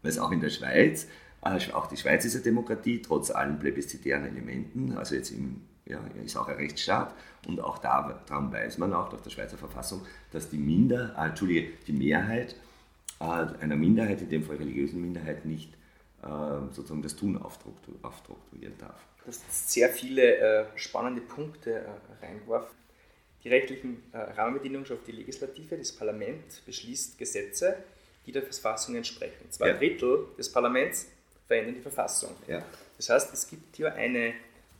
Weil 0.00 0.10
es 0.10 0.18
auch 0.18 0.32
in 0.32 0.40
der 0.40 0.50
Schweiz, 0.50 1.06
äh, 1.44 1.58
auch 1.72 1.86
die 1.86 1.98
Schweiz 1.98 2.24
ist 2.24 2.34
eine 2.34 2.42
Demokratie, 2.42 3.02
trotz 3.02 3.30
allen 3.30 3.58
plebiszitären 3.58 4.24
Elementen, 4.24 4.96
also 4.96 5.14
jetzt 5.14 5.30
im, 5.30 5.60
ja, 5.84 6.00
ist 6.24 6.36
auch 6.36 6.48
ein 6.48 6.56
Rechtsstaat 6.56 7.14
und 7.46 7.60
auch 7.60 7.78
daran 7.78 8.50
weiß 8.50 8.78
man 8.78 8.94
auch 8.94 9.10
durch 9.10 9.22
die 9.22 9.30
Schweizer 9.30 9.58
Verfassung, 9.58 10.00
dass 10.30 10.48
die 10.48 10.56
Minder, 10.56 11.14
äh, 11.18 11.68
die 11.86 11.92
Mehrheit 11.92 12.56
einer 13.30 13.76
Minderheit, 13.76 14.20
in 14.22 14.28
dem 14.28 14.44
Fall 14.44 14.56
religiösen 14.56 15.00
Minderheit, 15.00 15.44
nicht 15.44 15.72
äh, 16.22 16.26
sozusagen 16.70 17.02
das 17.02 17.16
Tun 17.16 17.36
aufstrukturieren 17.36 18.76
darf. 18.78 19.00
Du 19.18 19.28
hast 19.28 19.70
sehr 19.70 19.88
viele 19.88 20.36
äh, 20.36 20.64
spannende 20.76 21.20
Punkte 21.20 21.84
äh, 21.84 22.24
reingeworfen. 22.24 22.76
Die 23.44 23.48
rechtlichen 23.48 24.02
äh, 24.12 24.18
Rahmenbedingungen 24.18 24.86
schafft 24.86 25.06
die 25.06 25.12
Legislative, 25.12 25.76
das 25.76 25.92
Parlament 25.92 26.62
beschließt 26.64 27.18
Gesetze, 27.18 27.76
die 28.26 28.32
der 28.32 28.42
Verfassung 28.42 28.94
entsprechen. 28.94 29.50
Zwei 29.50 29.68
ja. 29.68 29.74
Drittel 29.74 30.26
des 30.38 30.50
Parlaments 30.50 31.08
verändern 31.46 31.74
die 31.74 31.80
Verfassung. 31.80 32.30
Ja. 32.46 32.64
Das 32.96 33.10
heißt, 33.10 33.32
es 33.32 33.48
gibt 33.48 33.76
hier 33.76 33.92
eine, 33.94 34.34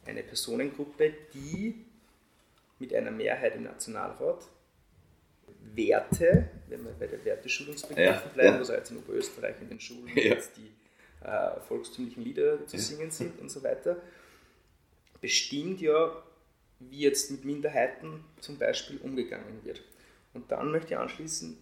eine 0.06 0.22
Personengruppe, 0.22 1.12
die 1.34 1.84
mit 2.78 2.94
einer 2.94 3.10
Mehrheit 3.10 3.56
im 3.56 3.64
Nationalrat 3.64 4.46
Werte, 5.74 6.48
wenn 6.68 6.84
wir 6.84 6.92
bei 6.92 7.06
der 7.06 7.24
Werteschulungsbegriffen 7.24 8.12
ja, 8.12 8.32
bleiben, 8.34 8.54
ja. 8.54 8.60
was 8.60 8.68
jetzt 8.68 8.90
in 8.90 8.98
Oberösterreich 8.98 9.56
in 9.60 9.68
den 9.68 9.80
Schulen 9.80 10.08
ja. 10.14 10.22
jetzt 10.24 10.56
die 10.56 10.70
äh, 11.24 11.60
volkstümlichen 11.60 12.24
Lieder 12.24 12.66
zu 12.66 12.78
singen 12.78 13.10
sind 13.10 13.40
und 13.40 13.50
so 13.50 13.62
weiter, 13.62 13.96
bestimmt 15.20 15.80
ja, 15.80 16.22
wie 16.80 17.00
jetzt 17.00 17.30
mit 17.30 17.44
Minderheiten 17.44 18.24
zum 18.40 18.58
Beispiel 18.58 18.98
umgegangen 18.98 19.64
wird. 19.64 19.82
Und 20.34 20.50
dann 20.50 20.70
möchte 20.72 20.94
ich 20.94 20.98
anschließen, 20.98 21.56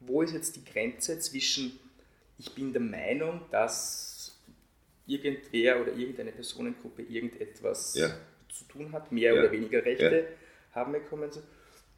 wo 0.00 0.22
ist 0.22 0.32
jetzt 0.32 0.56
die 0.56 0.64
Grenze 0.64 1.18
zwischen, 1.20 1.78
ich 2.38 2.54
bin 2.54 2.72
der 2.72 2.82
Meinung, 2.82 3.42
dass 3.50 4.38
irgendwer 5.06 5.80
oder 5.80 5.92
irgendeine 5.92 6.32
Personengruppe 6.32 7.02
irgendetwas 7.02 7.94
ja. 7.94 8.10
zu 8.52 8.64
tun 8.64 8.92
hat, 8.92 9.10
mehr 9.10 9.34
ja. 9.34 9.40
oder 9.40 9.52
weniger 9.52 9.84
Rechte 9.84 10.18
ja. 10.18 10.74
haben 10.74 10.92
bekommen, 10.92 11.30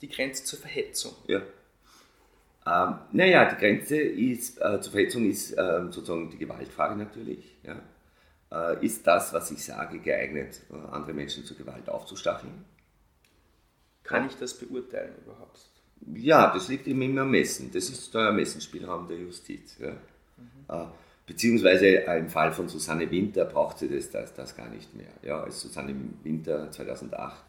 die 0.00 0.08
Grenze 0.08 0.44
zur 0.44 0.58
Verhetzung? 0.58 1.14
Ja. 1.26 1.42
Ähm, 2.66 2.98
naja, 3.12 3.46
die 3.46 3.56
Grenze 3.56 3.96
ist, 3.96 4.60
äh, 4.60 4.80
zur 4.80 4.92
Verhetzung 4.92 5.28
ist 5.28 5.52
äh, 5.52 5.82
sozusagen 5.90 6.30
die 6.30 6.38
Gewaltfrage 6.38 6.96
natürlich. 6.96 7.56
Ja. 7.62 7.80
äh, 8.72 8.84
ist 8.84 9.06
das, 9.06 9.32
was 9.32 9.50
ich 9.50 9.64
sage, 9.64 9.98
geeignet, 9.98 10.60
äh, 10.70 10.74
andere 10.90 11.14
Menschen 11.14 11.44
zur 11.44 11.56
Gewalt 11.56 11.88
aufzustacheln? 11.88 12.64
Kann 14.02 14.26
ich 14.26 14.36
das 14.36 14.54
beurteilen 14.54 15.14
überhaupt? 15.24 15.60
Ja, 16.14 16.52
das 16.52 16.68
liegt 16.68 16.86
eben 16.86 17.02
im 17.02 17.16
Ermessen. 17.18 17.70
Das 17.72 17.88
ist 17.88 18.12
der 18.14 18.22
Ermessensspielraum 18.22 19.06
der 19.06 19.18
Justiz. 19.18 19.76
Ja. 19.78 19.92
Mhm. 20.36 20.92
Beziehungsweise 21.26 21.86
im 21.86 22.28
Fall 22.28 22.52
von 22.52 22.68
Susanne 22.68 23.08
Winter 23.10 23.44
braucht 23.44 23.78
sie 23.78 23.88
das, 23.88 24.10
das, 24.10 24.34
das 24.34 24.56
gar 24.56 24.68
nicht 24.68 24.94
mehr. 24.96 25.12
Ja, 25.22 25.42
als 25.42 25.60
Susanne 25.60 25.94
Winter 26.24 26.70
2008 26.72 27.44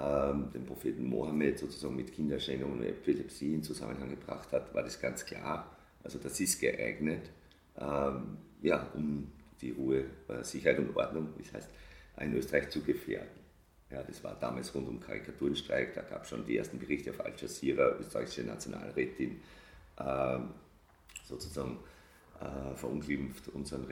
ähm, 0.00 0.50
den 0.52 0.64
Propheten 0.64 1.08
Mohammed 1.08 1.58
sozusagen 1.58 1.96
mit 1.96 2.12
Kinderschändung 2.12 2.72
und 2.72 2.82
Epilepsie 2.82 3.54
in 3.54 3.62
Zusammenhang 3.62 4.10
gebracht 4.10 4.52
hat, 4.52 4.72
war 4.74 4.82
das 4.82 5.00
ganz 5.00 5.24
klar. 5.24 5.76
Also 6.04 6.18
das 6.18 6.38
ist 6.38 6.60
geeignet, 6.60 7.30
ähm, 7.78 8.38
ja, 8.62 8.86
um 8.94 9.30
die 9.60 9.72
Ruhe, 9.72 10.04
äh, 10.28 10.42
Sicherheit 10.44 10.78
und 10.78 10.96
Ordnung, 10.96 11.28
wie 11.36 11.42
es 11.42 11.52
heißt, 11.52 11.68
in 12.20 12.34
Österreich 12.34 12.70
zu 12.70 12.82
gefährden. 12.82 13.38
Ja, 13.90 14.02
das 14.02 14.22
war 14.22 14.36
damals 14.38 14.74
rund 14.74 14.88
um 14.88 15.00
Karikaturenstreik, 15.00 15.94
da 15.94 16.02
gab 16.02 16.22
es 16.22 16.28
schon 16.28 16.44
die 16.44 16.56
ersten 16.56 16.78
Berichte 16.78 17.10
auf 17.10 17.20
Al 17.20 17.32
Jazeera, 17.36 17.96
österreichische 17.98 18.42
Nationalrätin, 18.42 19.40
äh, 19.98 20.38
sozusagen 21.24 21.78
äh, 22.40 22.76
verunglimpft 22.76 23.48
unseren 23.48 23.84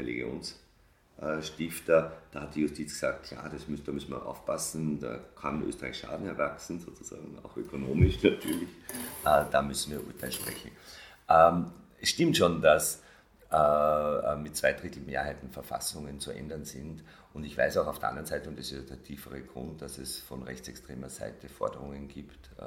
Religionsstifter. 1.19 2.13
Da 2.31 2.43
hat 2.43 2.55
die 2.55 2.61
Justiz 2.61 2.93
gesagt, 2.93 3.25
klar, 3.25 3.49
das 3.51 3.67
müssen, 3.69 3.85
da 3.85 3.93
müssen 3.93 4.11
wir 4.11 4.25
aufpassen, 4.25 5.01
da 5.01 5.19
kann 5.41 5.67
Österreich 5.67 5.99
Schaden 5.99 6.27
erwachsen, 6.27 6.79
sozusagen 6.81 7.39
auch 7.43 7.57
ökonomisch 7.57 8.17
natürlich. 8.23 8.69
Äh, 9.25 9.45
da 9.51 9.63
müssen 9.63 9.93
wir 9.93 10.07
Urteil 10.07 10.31
sprechen. 10.33 10.71
Ähm, 11.29 11.73
es 12.01 12.11
stimmt 12.11 12.37
schon, 12.37 12.61
dass 12.61 13.03
äh, 13.51 14.37
mit 14.37 14.55
zwei 14.57 14.73
Drittel 14.73 15.03
Mehrheiten 15.03 15.51
Verfassungen 15.51 16.21
zu 16.21 16.31
ändern 16.33 16.65
sind. 16.65 17.03
Und 17.33 17.45
ich 17.45 17.57
weiß 17.57 17.79
auch 17.79 17.87
auf 17.87 17.99
der 17.99 18.11
anderen 18.11 18.27
Seite, 18.27 18.49
und 18.49 18.59
das 18.59 18.71
ist 18.73 18.91
der 18.91 19.03
tiefere 19.03 19.41
Grund, 19.43 19.83
dass 19.83 19.99
es 19.99 20.19
von 20.19 20.43
rechtsextremer 20.43 21.09
Seite 21.09 21.49
Forderungen 21.49 22.09
gibt, 22.09 22.51
äh, 22.59 22.63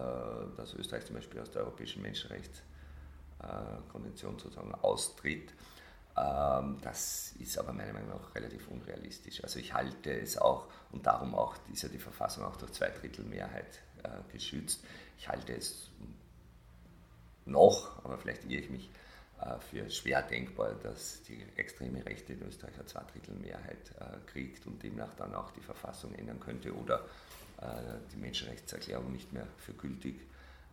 dass 0.57 0.73
Österreich 0.73 1.05
zum 1.05 1.15
Beispiel 1.15 1.39
aus 1.41 1.51
der 1.51 1.63
Europäischen 1.63 2.01
Menschenrechtskonvention 2.01 4.39
sozusagen 4.39 4.73
austritt. 4.75 5.53
Ähm, 6.19 6.77
das 6.81 7.33
ist 7.39 7.57
aber 7.57 7.71
meiner 7.71 7.93
Meinung 7.93 8.09
nach 8.09 8.35
relativ 8.35 8.67
unrealistisch. 8.67 9.43
Also 9.43 9.59
ich 9.59 9.73
halte 9.73 10.11
es 10.11 10.37
auch, 10.37 10.67
und 10.91 11.05
darum 11.05 11.33
auch 11.35 11.55
ist 11.71 11.83
ja 11.83 11.89
die 11.89 11.99
Verfassung 11.99 12.43
auch 12.43 12.57
durch 12.57 12.73
zwei 12.73 12.89
Drittel 12.89 13.23
Mehrheit 13.25 13.79
äh, 14.03 14.09
geschützt, 14.31 14.83
ich 15.17 15.29
halte 15.29 15.53
es 15.53 15.89
noch, 17.45 18.03
aber 18.03 18.17
vielleicht 18.17 18.45
irre 18.45 18.61
ich 18.61 18.69
mich, 18.69 18.89
äh, 19.41 19.59
für 19.59 19.89
schwer 19.89 20.21
denkbar, 20.21 20.73
dass 20.83 21.23
die 21.23 21.41
extreme 21.55 22.05
Rechte 22.05 22.33
in 22.33 22.41
Österreich 22.43 22.75
eine 22.75 22.85
Zweidrittelmehrheit 22.85 23.91
äh, 23.99 24.31
kriegt 24.31 24.67
und 24.67 24.83
demnach 24.83 25.13
dann 25.13 25.33
auch 25.33 25.51
die 25.51 25.61
Verfassung 25.61 26.13
ändern 26.15 26.39
könnte 26.39 26.75
oder 26.75 27.05
die 28.13 28.15
Menschenrechtserklärung 28.15 29.11
nicht 29.11 29.33
mehr 29.33 29.45
für 29.57 29.73
gültig 29.73 30.21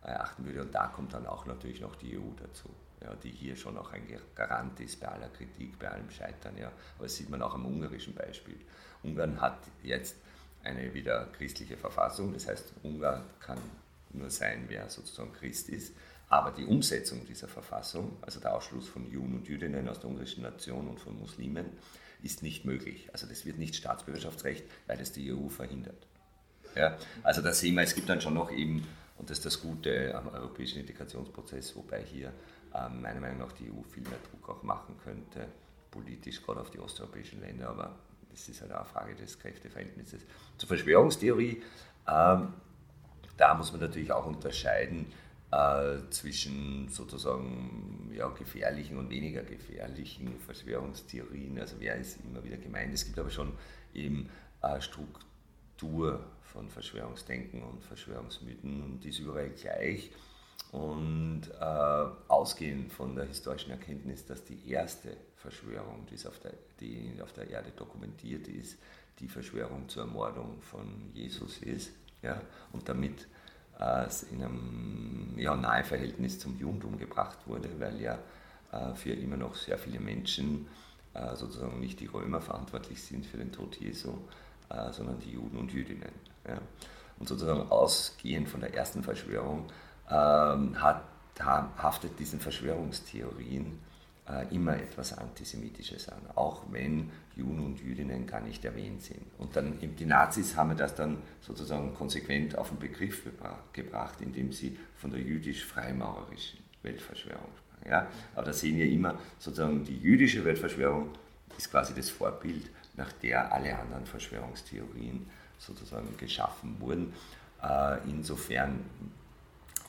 erachten 0.01 0.45
würde. 0.45 0.61
Und 0.61 0.73
da 0.73 0.87
kommt 0.87 1.13
dann 1.13 1.27
auch 1.27 1.45
natürlich 1.45 1.81
noch 1.81 1.97
die 1.97 2.17
EU 2.17 2.31
dazu, 2.41 2.69
ja, 3.01 3.13
die 3.15 3.29
hier 3.29 3.55
schon 3.55 3.77
auch 3.77 3.91
ein 3.91 4.03
Garant 4.35 4.79
ist 4.79 4.99
bei 4.99 5.07
aller 5.07 5.29
Kritik, 5.29 5.77
bei 5.79 5.89
allem 5.89 6.09
Scheitern. 6.09 6.57
Ja. 6.57 6.71
Aber 6.95 7.05
das 7.05 7.15
sieht 7.15 7.29
man 7.29 7.41
auch 7.41 7.53
am 7.53 7.65
ungarischen 7.65 8.15
Beispiel. 8.15 8.59
Ungarn 9.03 9.39
hat 9.39 9.59
jetzt 9.83 10.15
eine 10.63 10.93
wieder 10.93 11.27
christliche 11.37 11.77
Verfassung, 11.77 12.33
das 12.33 12.47
heißt, 12.47 12.73
Ungarn 12.83 13.23
kann 13.39 13.59
nur 14.11 14.29
sein, 14.29 14.65
wer 14.67 14.89
sozusagen 14.89 15.31
Christ 15.33 15.69
ist. 15.69 15.93
Aber 16.29 16.51
die 16.51 16.65
Umsetzung 16.65 17.25
dieser 17.25 17.47
Verfassung, 17.47 18.17
also 18.21 18.39
der 18.39 18.53
Ausschluss 18.53 18.89
von 18.89 19.09
Juden 19.09 19.35
und 19.35 19.47
Jüdinnen 19.47 19.87
aus 19.87 19.99
der 19.99 20.09
ungarischen 20.09 20.43
Nation 20.43 20.87
und 20.87 20.99
von 20.99 21.17
Muslimen, 21.17 21.67
ist 22.21 22.43
nicht 22.43 22.65
möglich. 22.65 23.09
Also 23.13 23.27
das 23.27 23.45
wird 23.45 23.59
nicht 23.59 23.75
Staatsbürgerschaftsrecht, 23.75 24.65
weil 24.87 24.99
es 24.99 25.11
die 25.11 25.31
EU 25.31 25.47
verhindert. 25.47 26.07
Ja, 26.75 26.97
also 27.23 27.41
da 27.41 27.53
sehen 27.53 27.75
wir, 27.75 27.83
es 27.83 27.95
gibt 27.95 28.09
dann 28.09 28.19
schon 28.19 28.33
noch 28.33 28.51
eben, 28.51 28.85
und 29.17 29.29
das 29.29 29.37
ist 29.39 29.45
das 29.45 29.61
Gute 29.61 30.13
am 30.15 30.27
europäischen 30.27 30.79
Integrationsprozess, 30.79 31.75
wobei 31.75 32.03
hier 32.03 32.33
meiner 32.73 33.19
Meinung 33.19 33.39
nach 33.39 33.51
die 33.53 33.71
EU 33.71 33.81
viel 33.83 34.03
mehr 34.03 34.19
Druck 34.29 34.49
auch 34.49 34.63
machen 34.63 34.95
könnte, 35.03 35.47
politisch, 35.91 36.41
gerade 36.43 36.61
auf 36.61 36.69
die 36.69 36.79
osteuropäischen 36.79 37.41
Länder, 37.41 37.69
aber 37.69 37.95
das 38.29 38.47
ist 38.49 38.61
halt 38.61 38.71
auch 38.71 38.77
eine 38.77 38.85
Frage 38.85 39.15
des 39.15 39.39
Kräfteverhältnisses. 39.39 40.21
Zur 40.57 40.67
Verschwörungstheorie, 40.67 41.61
ähm, 42.07 42.53
da 43.37 43.53
muss 43.55 43.71
man 43.71 43.81
natürlich 43.81 44.11
auch 44.11 44.25
unterscheiden, 44.25 45.07
äh, 45.51 45.99
zwischen 46.09 46.89
sozusagen 46.89 48.11
ja, 48.13 48.27
gefährlichen 48.29 48.97
und 48.97 49.09
weniger 49.09 49.43
gefährlichen 49.43 50.37
Verschwörungstheorien. 50.39 51.57
Also 51.59 51.77
wer 51.79 51.95
ist 51.95 52.19
immer 52.25 52.43
wieder 52.43 52.57
gemeint. 52.57 52.93
Es 52.93 53.05
gibt 53.05 53.17
aber 53.17 53.29
schon 53.29 53.53
eben 53.93 54.29
eine 54.61 54.81
Struktur 54.81 56.23
von 56.43 56.69
Verschwörungsdenken 56.69 57.63
und 57.63 57.83
Verschwörungsmythen 57.83 58.83
und 58.83 59.03
die 59.03 59.09
ist 59.09 59.19
überall 59.19 59.49
gleich. 59.51 60.11
Und 60.71 61.43
äh, 61.59 61.63
ausgehend 62.27 62.91
von 62.91 63.15
der 63.15 63.25
historischen 63.25 63.71
Erkenntnis, 63.71 64.25
dass 64.25 64.43
die 64.43 64.69
erste 64.69 65.15
Verschwörung, 65.37 66.05
die 66.11 66.27
auf, 66.27 66.39
der, 66.39 66.53
die 66.79 67.13
auf 67.23 67.31
der 67.33 67.49
Erde 67.49 67.71
dokumentiert 67.75 68.47
ist, 68.47 68.77
die 69.19 69.27
Verschwörung 69.27 69.87
zur 69.87 70.03
Ermordung 70.03 70.61
von 70.61 71.11
Jesus 71.13 71.59
ist 71.59 71.91
ja, 72.21 72.41
und 72.73 72.87
damit 72.89 73.27
äh, 73.79 74.07
in 74.31 74.43
einem 74.43 75.33
ja, 75.37 75.55
nahe 75.55 75.83
Verhältnis 75.83 76.39
zum 76.39 76.57
Judentum 76.57 76.97
gebracht 76.97 77.37
wurde, 77.45 77.69
weil 77.79 78.01
ja 78.01 78.19
äh, 78.71 78.93
für 78.95 79.11
immer 79.11 79.37
noch 79.37 79.55
sehr 79.55 79.77
viele 79.77 79.99
Menschen 79.99 80.67
äh, 81.13 81.35
sozusagen 81.35 81.79
nicht 81.79 81.99
die 81.99 82.07
Römer 82.07 82.41
verantwortlich 82.41 83.01
sind 83.01 83.25
für 83.25 83.37
den 83.37 83.51
Tod 83.51 83.75
Jesu, 83.77 84.13
sondern 84.91 85.17
die 85.21 85.31
Juden 85.31 85.59
und 85.59 85.71
Jüdinnen. 85.71 86.11
Und 87.19 87.29
sozusagen 87.29 87.71
ausgehend 87.71 88.49
von 88.49 88.59
der 88.59 88.73
ersten 88.73 89.01
Verschwörung 89.01 89.67
ähm, 90.09 90.81
hat, 90.81 91.03
haftet 91.39 92.19
diesen 92.19 92.39
Verschwörungstheorien 92.39 93.79
äh, 94.29 94.53
immer 94.53 94.75
etwas 94.75 95.17
Antisemitisches 95.17 96.09
an, 96.09 96.21
auch 96.35 96.63
wenn 96.71 97.09
Juden 97.35 97.59
und 97.65 97.79
Jüdinnen 97.79 98.25
gar 98.25 98.41
nicht 98.41 98.65
erwähnt 98.65 99.01
sind. 99.03 99.21
Und 99.37 99.55
dann 99.55 99.77
die 99.79 100.05
Nazis 100.05 100.55
haben 100.55 100.75
das 100.75 100.95
dann 100.95 101.17
sozusagen 101.41 101.93
konsequent 101.93 102.57
auf 102.57 102.69
den 102.69 102.79
Begriff 102.79 103.23
gebracht, 103.73 104.21
indem 104.21 104.51
sie 104.51 104.77
von 104.95 105.11
der 105.11 105.21
jüdisch-freimaurerischen 105.21 106.59
Weltverschwörung 106.81 107.51
sprachen. 107.55 107.91
Ja? 107.91 108.07
Aber 108.35 108.47
da 108.47 108.53
sehen 108.53 108.77
wir 108.77 108.89
immer 108.89 109.15
sozusagen 109.37 109.83
die 109.85 109.97
jüdische 109.97 110.43
Weltverschwörung 110.43 111.09
ist 111.57 111.71
quasi 111.71 111.93
das 111.93 112.09
Vorbild, 112.09 112.69
nach 112.95 113.11
der 113.13 113.51
alle 113.51 113.77
anderen 113.77 114.05
Verschwörungstheorien 114.05 115.27
sozusagen 115.57 116.15
geschaffen 116.17 116.79
wurden. 116.79 117.13
Äh, 117.63 117.97
insofern, 118.09 118.79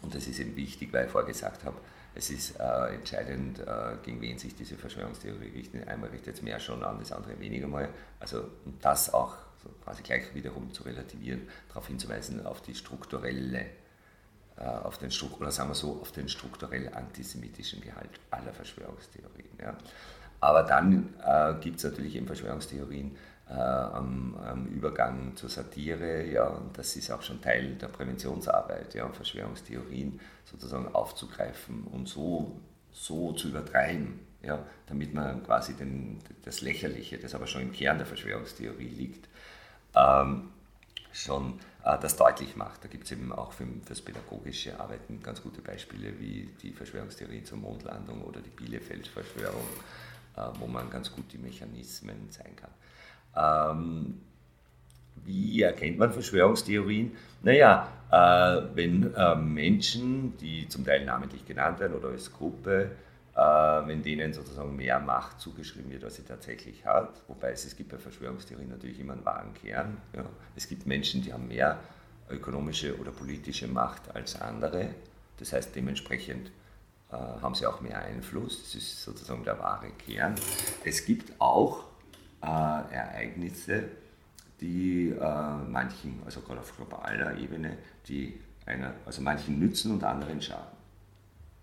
und 0.02 0.14
das 0.14 0.26
ist 0.26 0.38
eben 0.38 0.54
wichtig, 0.56 0.92
weil 0.92 1.06
ich 1.06 1.10
vorher 1.10 1.26
gesagt 1.26 1.64
habe, 1.64 1.76
es 2.14 2.30
ist 2.30 2.58
äh, 2.58 2.94
entscheidend, 2.94 3.60
äh, 3.60 3.96
gegen 4.02 4.20
wen 4.20 4.38
sich 4.38 4.54
diese 4.54 4.76
Verschwörungstheorie 4.76 5.50
richtet. 5.50 5.86
Einmal 5.86 6.10
richtet 6.10 6.34
es 6.34 6.42
mehr 6.42 6.58
schon 6.58 6.82
an, 6.82 6.98
das 6.98 7.12
andere 7.12 7.38
weniger 7.38 7.68
mal. 7.68 7.88
Also 8.18 8.48
das 8.80 9.12
auch 9.12 9.36
so 9.62 9.68
quasi 9.84 10.02
gleich 10.02 10.34
wiederum 10.34 10.72
zu 10.72 10.82
relativieren, 10.84 11.48
darauf 11.68 11.86
hinzuweisen, 11.86 12.44
auf 12.44 12.60
die 12.62 12.74
strukturelle, 12.74 13.66
äh, 14.56 14.64
auf 14.64 14.98
den 14.98 15.10
oder 15.38 15.50
sagen 15.50 15.70
wir 15.70 15.74
so, 15.74 16.00
auf 16.00 16.12
den 16.12 16.28
strukturell 16.28 16.92
antisemitischen 16.92 17.80
Gehalt 17.80 18.10
aller 18.30 18.52
Verschwörungstheorien. 18.52 19.50
Ja. 19.60 19.76
Aber 20.40 20.62
dann 20.62 21.14
äh, 21.24 21.54
gibt 21.60 21.78
es 21.78 21.84
natürlich 21.84 22.14
eben 22.14 22.26
Verschwörungstheorien, 22.26 23.16
äh, 23.48 23.54
am, 23.54 24.36
am, 24.36 24.66
Übergang 24.66 25.34
zur 25.36 25.48
Satire, 25.48 26.26
ja, 26.26 26.46
und 26.48 26.76
das 26.76 26.96
ist 26.96 27.10
auch 27.10 27.22
schon 27.22 27.40
Teil 27.40 27.76
der 27.76 27.88
Präventionsarbeit, 27.88 28.94
ja, 28.94 29.08
Verschwörungstheorien 29.08 30.20
sozusagen 30.44 30.94
aufzugreifen 30.94 31.84
und 31.84 32.08
so, 32.08 32.60
so 32.92 33.32
zu 33.32 33.48
übertreiben, 33.48 34.20
ja, 34.42 34.64
damit 34.86 35.14
man 35.14 35.42
quasi 35.44 35.74
den, 35.74 36.18
das 36.44 36.60
Lächerliche, 36.60 37.18
das 37.18 37.34
aber 37.34 37.46
schon 37.46 37.62
im 37.62 37.72
Kern 37.72 37.98
der 37.98 38.06
Verschwörungstheorie 38.06 38.88
liegt, 38.88 39.28
ähm, 39.94 40.50
schon 41.12 41.58
äh, 41.84 41.98
das 41.98 42.16
deutlich 42.16 42.54
macht. 42.56 42.84
Da 42.84 42.88
gibt 42.88 43.04
es 43.04 43.12
eben 43.12 43.32
auch 43.32 43.52
für, 43.52 43.66
das 43.88 44.02
pädagogische 44.02 44.78
Arbeiten 44.78 45.22
ganz 45.22 45.42
gute 45.42 45.62
Beispiele 45.62 46.18
wie 46.20 46.50
die 46.62 46.72
Verschwörungstheorie 46.72 47.44
zur 47.44 47.58
Mondlandung 47.58 48.22
oder 48.22 48.40
die 48.40 48.50
Bielefeld-Verschwörung, 48.50 49.66
äh, 50.36 50.42
wo 50.58 50.66
man 50.66 50.90
ganz 50.90 51.10
gut 51.10 51.32
die 51.32 51.38
Mechanismen 51.38 52.30
zeigen 52.30 52.56
kann. 52.56 52.70
Ähm, 53.38 54.20
wie 55.24 55.62
erkennt 55.62 55.98
man 55.98 56.12
Verschwörungstheorien? 56.12 57.12
Naja, 57.42 57.88
äh, 58.10 58.62
wenn 58.74 59.14
äh, 59.14 59.34
Menschen, 59.36 60.36
die 60.38 60.66
zum 60.68 60.84
Teil 60.84 61.04
namentlich 61.04 61.44
genannt 61.46 61.78
werden 61.80 61.96
oder 61.96 62.08
als 62.08 62.32
Gruppe, 62.32 62.90
äh, 63.34 63.40
wenn 63.40 64.02
denen 64.02 64.32
sozusagen 64.32 64.74
mehr 64.74 64.98
Macht 64.98 65.38
zugeschrieben 65.38 65.90
wird, 65.90 66.04
als 66.04 66.16
sie 66.16 66.24
tatsächlich 66.24 66.84
hat, 66.86 67.22
wobei 67.28 67.52
es, 67.52 67.64
es 67.64 67.76
gibt 67.76 67.90
bei 67.90 67.98
Verschwörungstheorien 67.98 68.70
natürlich 68.70 68.98
immer 68.98 69.12
einen 69.12 69.24
wahren 69.24 69.54
Kern. 69.54 69.98
Ja. 70.16 70.24
Es 70.56 70.68
gibt 70.68 70.86
Menschen, 70.86 71.22
die 71.22 71.32
haben 71.32 71.46
mehr 71.48 71.78
ökonomische 72.30 72.98
oder 72.98 73.10
politische 73.10 73.68
Macht 73.68 74.14
als 74.14 74.40
andere. 74.40 74.88
Das 75.38 75.52
heißt, 75.52 75.76
dementsprechend 75.76 76.50
äh, 77.12 77.16
haben 77.16 77.54
sie 77.54 77.66
auch 77.66 77.80
mehr 77.80 78.02
Einfluss. 78.02 78.62
Das 78.62 78.74
ist 78.74 79.02
sozusagen 79.02 79.44
der 79.44 79.58
wahre 79.58 79.90
Kern. 79.90 80.34
Es 80.84 81.04
gibt 81.04 81.32
auch 81.38 81.84
äh, 82.42 82.46
Ereignisse, 82.46 83.84
die 84.60 85.10
äh, 85.10 85.54
manchen, 85.68 86.20
also 86.24 86.40
gerade 86.40 86.60
auf 86.60 86.76
globaler 86.76 87.36
Ebene, 87.38 87.78
die 88.06 88.40
einer, 88.66 88.94
also 89.06 89.22
manchen 89.22 89.58
nützen 89.58 89.92
und 89.92 90.04
anderen 90.04 90.40
schaden. 90.40 90.76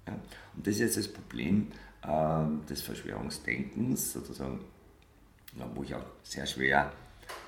Ja? 0.08 0.14
Und 0.56 0.66
das 0.66 0.76
ist 0.76 0.82
jetzt 0.82 0.98
das 0.98 1.08
Problem 1.08 1.72
äh, 2.04 2.68
des 2.70 2.82
Verschwörungsdenkens, 2.82 4.14
sozusagen, 4.14 4.60
wo 5.74 5.84
ich 5.84 5.94
auch 5.96 6.06
sehr 6.24 6.46
schwer 6.46 6.92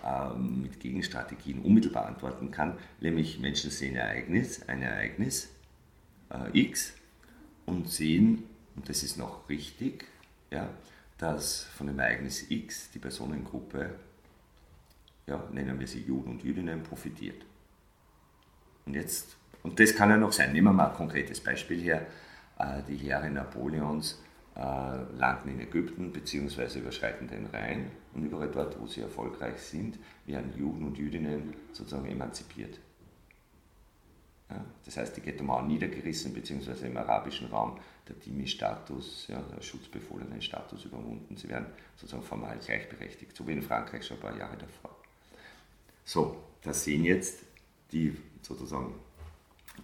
äh, 0.04 0.34
mit 0.38 0.80
Gegenstrategien 0.80 1.60
unmittelbar 1.60 2.06
antworten 2.06 2.52
kann, 2.52 2.78
nämlich 3.00 3.40
Menschen 3.40 3.72
sehen 3.72 3.96
ein 3.96 4.02
Ereignis, 4.02 4.68
ein 4.68 4.82
Ereignis 4.82 5.50
äh, 6.30 6.60
X 6.60 6.94
und 7.66 7.90
sehen, 7.90 8.44
und 8.76 8.88
das 8.90 9.04
ist 9.04 9.18
noch 9.18 9.50
richtig, 9.50 10.06
ja, 10.52 10.70
dass 11.18 11.64
von 11.64 11.88
dem 11.88 12.00
Ereignis 12.00 12.50
X 12.50 12.92
die 12.92 13.00
Personengruppe, 13.00 13.92
ja, 15.26 15.44
nennen 15.52 15.80
wir 15.80 15.88
sie 15.88 16.02
Juden 16.02 16.32
und 16.32 16.44
Jüdinnen, 16.44 16.84
profitiert. 16.84 17.46
Und 18.86 18.94
jetzt, 18.94 19.36
und 19.64 19.80
das 19.80 19.96
kann 19.96 20.10
ja 20.10 20.18
noch 20.18 20.32
sein, 20.32 20.54
nehmen 20.54 20.68
wir 20.68 20.74
mal 20.74 20.90
ein 20.90 20.96
konkretes 20.96 21.42
Beispiel 21.42 21.82
her, 21.82 22.06
äh, 22.60 22.82
die 22.88 22.96
Heere 22.96 23.30
Napoleons 23.30 24.22
äh, 24.56 24.60
landen 24.60 25.50
in 25.50 25.60
Ägypten 25.60 26.12
bzw. 26.12 26.80
überschreiten 26.80 27.28
den 27.28 27.48
Rhein 27.48 27.92
und 28.14 28.26
überall 28.26 28.50
dort, 28.50 28.80
wo 28.80 28.88
sie 28.88 29.02
erfolgreich 29.02 29.58
sind, 29.58 30.00
werden 30.26 30.54
Juden 30.56 30.86
und 30.86 30.98
Jüdinnen 30.98 31.54
sozusagen 31.74 32.08
emanzipiert. 32.08 32.80
Ja, 34.50 34.64
das 34.86 34.96
heißt, 34.98 35.18
die 35.18 35.22
Ghetto-Mauern 35.22 35.68
niedergerissen, 35.68 36.34
beziehungsweise 36.34 36.88
im 36.88 36.96
arabischen 36.96 37.48
Raum 37.50 37.78
der 38.08 38.16
Dhimmi-Status, 38.16 39.28
ja, 39.28 39.42
der 39.42 39.62
schutzbefohlenen 39.62 40.42
Status 40.42 40.86
überwunden. 40.86 41.36
Sie 41.38 41.50
werden 41.50 41.68
sozusagen 41.96 42.24
formal 42.24 42.58
gleichberechtigt, 42.58 43.36
so 43.36 43.48
wie 43.48 43.54
in 43.54 43.62
Frankreich 43.62 44.06
schon 44.06 44.18
ein 44.18 44.22
paar 44.22 44.38
Jahre 44.38 44.58
davor. 44.58 44.96
So, 46.06 46.42
das 46.62 46.84
sehen 46.84 47.04
jetzt 47.04 47.44
die 47.92 48.18
sozusagen 48.42 48.94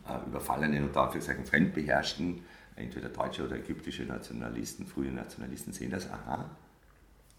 äh, 0.07 0.27
überfallenen 0.27 0.85
und 0.85 0.95
dafür 0.95 1.21
sagen 1.21 1.45
fremdbeherrschten, 1.45 2.43
entweder 2.75 3.09
deutsche 3.09 3.45
oder 3.45 3.57
ägyptische 3.57 4.03
Nationalisten, 4.03 4.85
frühe 4.85 5.11
Nationalisten 5.11 5.73
sehen 5.73 5.91
das, 5.91 6.09
aha, 6.09 6.49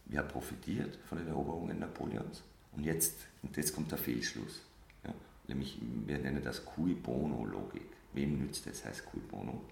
wir 0.07 0.19
haben 0.19 0.29
profitiert 0.29 0.99
von 1.09 1.19
den 1.19 1.29
Eroberungen 1.29 1.79
Napoleons 1.79 2.43
und 2.73 2.85
jetzt, 2.85 3.17
und 3.43 3.57
jetzt 3.57 3.75
kommt 3.75 3.91
der 3.91 3.99
Fehlschluss. 3.99 4.61
Ja, 5.05 5.15
nämlich, 5.49 5.79
wir 6.07 6.19
nennen 6.19 6.43
das 6.43 6.65
Cui 6.65 6.95
Bono-Logik. 6.95 7.83
Wem 8.13 8.39
nützt 8.39 8.67
das, 8.67 8.85
heißt 8.85 9.07
Cui 9.07 9.21
Bono? 9.21 9.63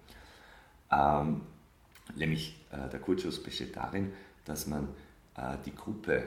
Ähm, 0.92 1.40
nämlich 2.14 2.60
äh, 2.70 2.88
der 2.90 3.00
Kurzschluss 3.00 3.42
besteht 3.42 3.76
darin, 3.76 4.12
dass 4.44 4.66
man 4.66 4.88
äh, 5.36 5.56
die 5.64 5.74
Gruppe, 5.74 6.24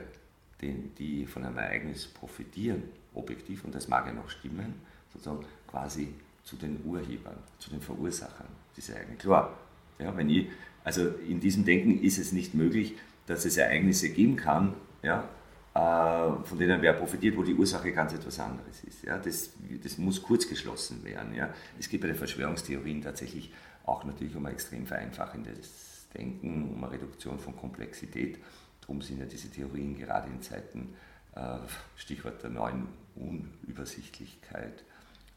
die, 0.60 0.72
die 0.98 1.26
von 1.26 1.44
einem 1.44 1.58
Ereignis 1.58 2.06
profitieren, 2.06 2.82
objektiv, 3.14 3.64
und 3.64 3.74
das 3.74 3.88
mag 3.88 4.06
ja 4.06 4.12
noch 4.12 4.28
stimmen, 4.28 4.74
sozusagen 5.12 5.44
quasi 5.68 6.12
zu 6.42 6.56
den 6.56 6.80
Urhebern, 6.84 7.36
zu 7.58 7.70
den 7.70 7.80
Verursachern 7.80 8.48
dieser 8.76 8.94
Ereignisse. 8.94 9.22
Klar, 9.22 9.56
ja, 9.98 10.16
wenn 10.16 10.28
ich, 10.28 10.48
also 10.84 11.08
in 11.08 11.40
diesem 11.40 11.64
Denken 11.64 12.02
ist 12.02 12.18
es 12.18 12.32
nicht 12.32 12.54
möglich, 12.54 12.94
dass 13.26 13.44
es 13.44 13.56
Ereignisse 13.56 14.10
geben 14.10 14.36
kann, 14.36 14.74
ja, 15.02 15.28
äh, 15.74 16.44
von 16.44 16.58
denen 16.58 16.80
wer 16.80 16.94
profitiert, 16.94 17.36
wo 17.36 17.42
die 17.42 17.54
Ursache 17.54 17.92
ganz 17.92 18.14
etwas 18.14 18.38
anderes 18.38 18.82
ist. 18.84 19.02
Ja. 19.02 19.18
Das, 19.18 19.50
das 19.82 19.98
muss 19.98 20.22
kurz 20.22 20.48
geschlossen 20.48 21.04
werden. 21.04 21.34
Ja. 21.34 21.52
Es 21.78 21.88
geht 21.88 22.00
bei 22.00 22.06
den 22.06 22.16
Verschwörungstheorien 22.16 23.02
tatsächlich 23.02 23.52
auch 23.86 24.04
natürlich 24.04 24.36
um 24.36 24.44
ein 24.46 24.52
extrem 24.52 24.86
vereinfachendes 24.86 26.08
Denken, 26.14 26.74
um 26.74 26.82
eine 26.84 26.92
Reduktion 26.92 27.38
von 27.38 27.56
Komplexität. 27.56 28.38
Darum 28.80 29.00
sind 29.00 29.20
ja 29.20 29.26
diese 29.26 29.50
Theorien 29.50 29.96
gerade 29.96 30.28
in 30.28 30.42
Zeiten, 30.42 30.94
äh, 31.34 31.58
Stichwort 31.96 32.42
der 32.42 32.50
neuen 32.50 32.88
Unübersichtlichkeit, 33.14 34.84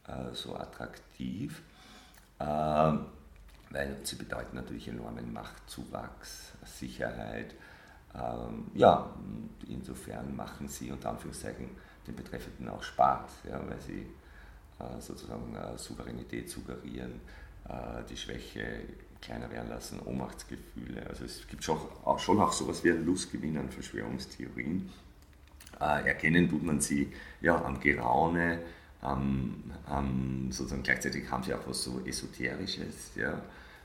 äh, 0.06 0.32
so 0.34 0.56
attraktiv, 0.56 1.62
ähm, 2.38 3.06
weil 3.70 3.96
sie 4.02 4.16
bedeuten 4.16 4.56
natürlich 4.56 4.88
enormen 4.88 5.32
Machtzuwachs, 5.32 6.52
Sicherheit. 6.64 7.54
Ähm, 8.14 8.70
ja, 8.74 9.14
insofern 9.68 10.34
machen 10.34 10.68
sie 10.68 10.90
unter 10.90 11.10
Anführungszeichen 11.10 11.68
den 12.06 12.16
Betreffenden 12.16 12.68
auch 12.68 12.82
Spaß, 12.82 13.30
ja, 13.48 13.60
weil 13.68 13.80
sie 13.80 14.06
äh, 14.78 15.00
sozusagen 15.00 15.56
Souveränität 15.76 16.50
suggerieren, 16.50 17.20
die 18.08 18.16
Schwäche 18.16 18.82
kleiner 19.20 19.50
werden 19.50 19.68
lassen, 19.68 20.00
Ohnmachtsgefühle. 20.00 21.06
Also 21.08 21.24
es 21.24 21.46
gibt 21.46 21.62
schon 21.64 21.78
auch, 22.04 22.18
schon 22.18 22.40
auch 22.40 22.52
sowas 22.52 22.82
wie 22.84 22.90
ein 22.90 23.04
Lustgewinn 23.04 23.56
an 23.58 23.70
Verschwörungstheorien. 23.70 24.90
Äh, 25.80 26.08
erkennen 26.08 26.48
tut 26.48 26.62
man 26.62 26.80
sie 26.80 27.12
ja 27.40 27.62
am 27.64 27.80
Geraune, 27.80 28.60
am, 29.02 29.62
am, 29.86 30.50
sozusagen 30.50 30.82
gleichzeitig 30.82 31.30
haben 31.30 31.42
sie 31.42 31.54
auch 31.54 31.66
was 31.66 31.84
so 31.84 32.00
Esoterisches, 32.04 33.12
ja. 33.16 33.42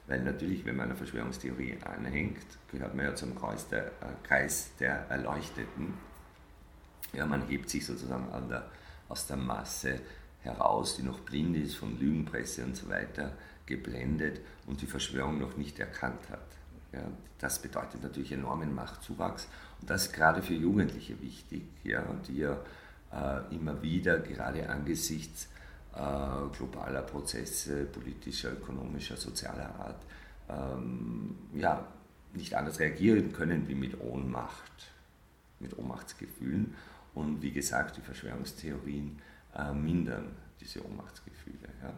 Weil 0.08 0.22
natürlich, 0.22 0.64
wenn 0.66 0.76
man 0.76 0.88
einer 0.88 0.96
Verschwörungstheorie 0.96 1.78
anhängt, 1.84 2.46
gehört 2.72 2.94
man 2.94 3.06
ja 3.06 3.16
zum 3.16 3.36
Kreis 3.36 3.68
der, 3.70 3.88
äh, 3.88 3.92
Kreis 4.24 4.70
der 4.80 5.08
Erleuchteten. 5.10 5.96
Ja, 7.14 7.26
man 7.26 7.48
hebt 7.48 7.70
sich 7.70 7.86
sozusagen 7.86 8.28
der, 8.50 8.70
aus 9.10 9.26
der 9.26 9.38
Masse 9.38 10.00
heraus, 10.44 10.98
die 10.98 11.04
noch 11.04 11.20
blind 11.22 11.58
ist 11.58 11.76
von 11.76 12.00
Lügenpresse 12.00 12.64
und 12.64 12.76
so 12.76 12.88
weiter 12.90 13.32
geblendet 13.66 14.42
und 14.68 14.82
die 14.82 14.88
Verschwörung 14.88 15.40
noch 15.40 15.58
nicht 15.58 15.80
erkannt 15.80 16.30
hat. 16.30 16.46
Ja, 16.94 17.02
das 17.40 17.62
bedeutet 17.62 18.04
natürlich 18.04 18.32
enormen 18.32 18.74
Machtzuwachs 18.74 19.48
und 19.82 19.90
das 19.90 20.08
ist 20.08 20.14
gerade 20.14 20.42
für 20.42 20.54
Jugendliche 20.54 21.22
wichtig, 21.22 21.64
ja, 21.84 22.04
die 22.28 22.38
ja 22.38 22.58
äh, 23.12 23.56
immer 23.56 23.82
wieder, 23.82 24.20
gerade 24.20 24.70
angesichts 24.70 25.48
äh, 25.94 25.98
globaler 26.58 27.02
Prozesse 27.02 27.86
politischer, 27.86 28.54
ökonomischer, 28.54 29.18
sozialer 29.18 29.74
Art, 29.80 30.02
ähm, 30.50 31.36
ja, 31.54 31.86
nicht 32.34 32.54
anders 32.54 32.80
reagieren 32.80 33.32
können 33.32 33.68
wie 33.68 33.76
mit 33.76 34.00
Ohnmacht, 34.00 34.92
mit 35.60 35.78
Ohnmachtsgefühlen. 35.78 36.76
Und 37.14 37.42
wie 37.42 37.52
gesagt, 37.52 37.98
die 37.98 38.02
Verschwörungstheorien 38.02 39.20
äh, 39.56 39.72
mindern 39.72 40.36
diese 40.60 40.86
Ohnmachtsgefühle. 40.86 41.70
Ja. 41.82 41.94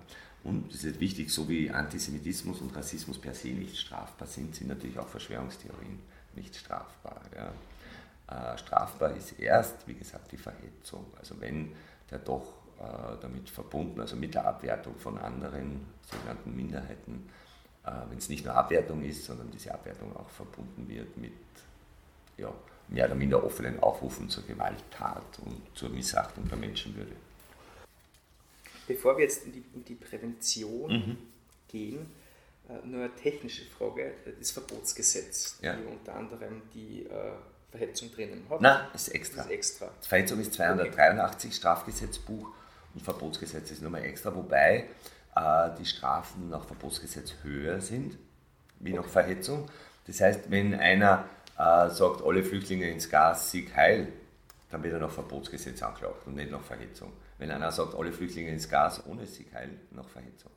Und 0.47 0.73
es 0.73 0.85
ist 0.85 1.01
wichtig, 1.01 1.29
so 1.29 1.49
wie 1.49 1.69
Antisemitismus 1.69 2.61
und 2.61 2.73
Rassismus 2.73 3.19
per 3.19 3.33
se 3.33 3.49
nicht 3.49 3.77
strafbar 3.77 4.29
sind, 4.29 4.55
sind 4.55 4.69
natürlich 4.69 4.97
auch 4.97 5.09
Verschwörungstheorien 5.09 5.99
nicht 6.35 6.55
strafbar. 6.55 7.19
Ja. 7.35 8.53
Äh, 8.53 8.57
strafbar 8.57 9.13
ist 9.13 9.37
erst, 9.39 9.85
wie 9.87 9.95
gesagt, 9.95 10.31
die 10.31 10.37
Verhetzung. 10.37 11.05
Also 11.19 11.35
wenn 11.41 11.73
der 12.09 12.19
doch 12.19 12.45
äh, 12.79 13.17
damit 13.21 13.49
verbunden, 13.49 13.99
also 13.99 14.15
mit 14.15 14.35
der 14.35 14.47
Abwertung 14.47 14.95
von 14.95 15.17
anderen 15.17 15.85
sogenannten 16.09 16.55
Minderheiten, 16.55 17.29
äh, 17.85 17.91
wenn 18.09 18.17
es 18.17 18.29
nicht 18.29 18.45
nur 18.45 18.55
Abwertung 18.55 19.03
ist, 19.03 19.25
sondern 19.25 19.51
diese 19.51 19.73
Abwertung 19.73 20.15
auch 20.15 20.29
verbunden 20.29 20.87
wird 20.87 21.17
mit 21.17 21.33
ja, 22.37 22.53
mehr 22.87 23.07
oder 23.07 23.15
minder 23.15 23.43
offenen 23.43 23.81
Aufrufen 23.81 24.29
zur 24.29 24.45
Gewalttat 24.45 25.39
und 25.43 25.61
zur 25.73 25.89
Missachtung 25.89 26.47
der 26.47 26.57
Menschenwürde. 26.57 27.15
Bevor 28.87 29.17
wir 29.17 29.25
jetzt 29.25 29.45
in 29.45 29.51
die, 29.51 29.63
in 29.73 29.83
die 29.83 29.95
Prävention 29.95 30.91
mhm. 30.91 31.17
gehen, 31.67 32.09
äh, 32.69 32.85
nur 32.85 33.03
eine 33.03 33.15
technische 33.15 33.65
Frage, 33.65 34.13
das 34.39 34.51
Verbotsgesetz, 34.51 35.59
ja. 35.61 35.75
die 35.75 35.85
unter 35.85 36.15
anderem 36.15 36.61
die 36.73 37.03
äh, 37.03 37.31
Verhetzung 37.69 38.11
drinnen 38.11 38.45
hat. 38.49 38.61
Nein, 38.61 38.87
ist 38.93 39.09
extra. 39.09 39.43
ist 39.43 39.51
extra. 39.51 39.91
Verhetzung 40.01 40.39
ist 40.39 40.53
283 40.53 41.49
okay. 41.49 41.55
Strafgesetzbuch 41.55 42.49
und 42.93 43.01
Verbotsgesetz 43.01 43.71
ist 43.71 43.81
nochmal 43.81 44.03
extra, 44.03 44.33
wobei 44.33 44.85
äh, 45.35 45.69
die 45.77 45.85
Strafen 45.85 46.49
nach 46.49 46.65
Verbotsgesetz 46.65 47.35
höher 47.43 47.81
sind 47.81 48.17
wie 48.79 48.91
okay. 48.91 49.01
nach 49.01 49.07
Verhetzung. 49.07 49.69
Das 50.05 50.21
heißt, 50.21 50.49
wenn 50.49 50.73
einer 50.75 51.25
äh, 51.57 51.89
sagt, 51.89 52.23
alle 52.23 52.43
Flüchtlinge 52.43 52.89
ins 52.89 53.09
Gas, 53.09 53.51
Sieg 53.51 53.75
heil, 53.75 54.07
dann 54.69 54.83
wird 54.83 54.93
er 54.93 54.99
nach 54.99 55.11
Verbotsgesetz 55.11 55.81
angeklagt 55.81 56.25
und 56.25 56.35
nicht 56.35 56.51
nach 56.51 56.61
Verhetzung. 56.61 57.11
Wenn 57.37 57.51
einer 57.51 57.71
sagt, 57.71 57.95
alle 57.95 58.11
Flüchtlinge 58.11 58.51
ins 58.51 58.67
Gas 58.67 59.05
ohne 59.05 59.25
Sieg 59.27 59.53
heil, 59.53 59.69
nach 59.91 60.07
Verhetzung. 60.07 60.51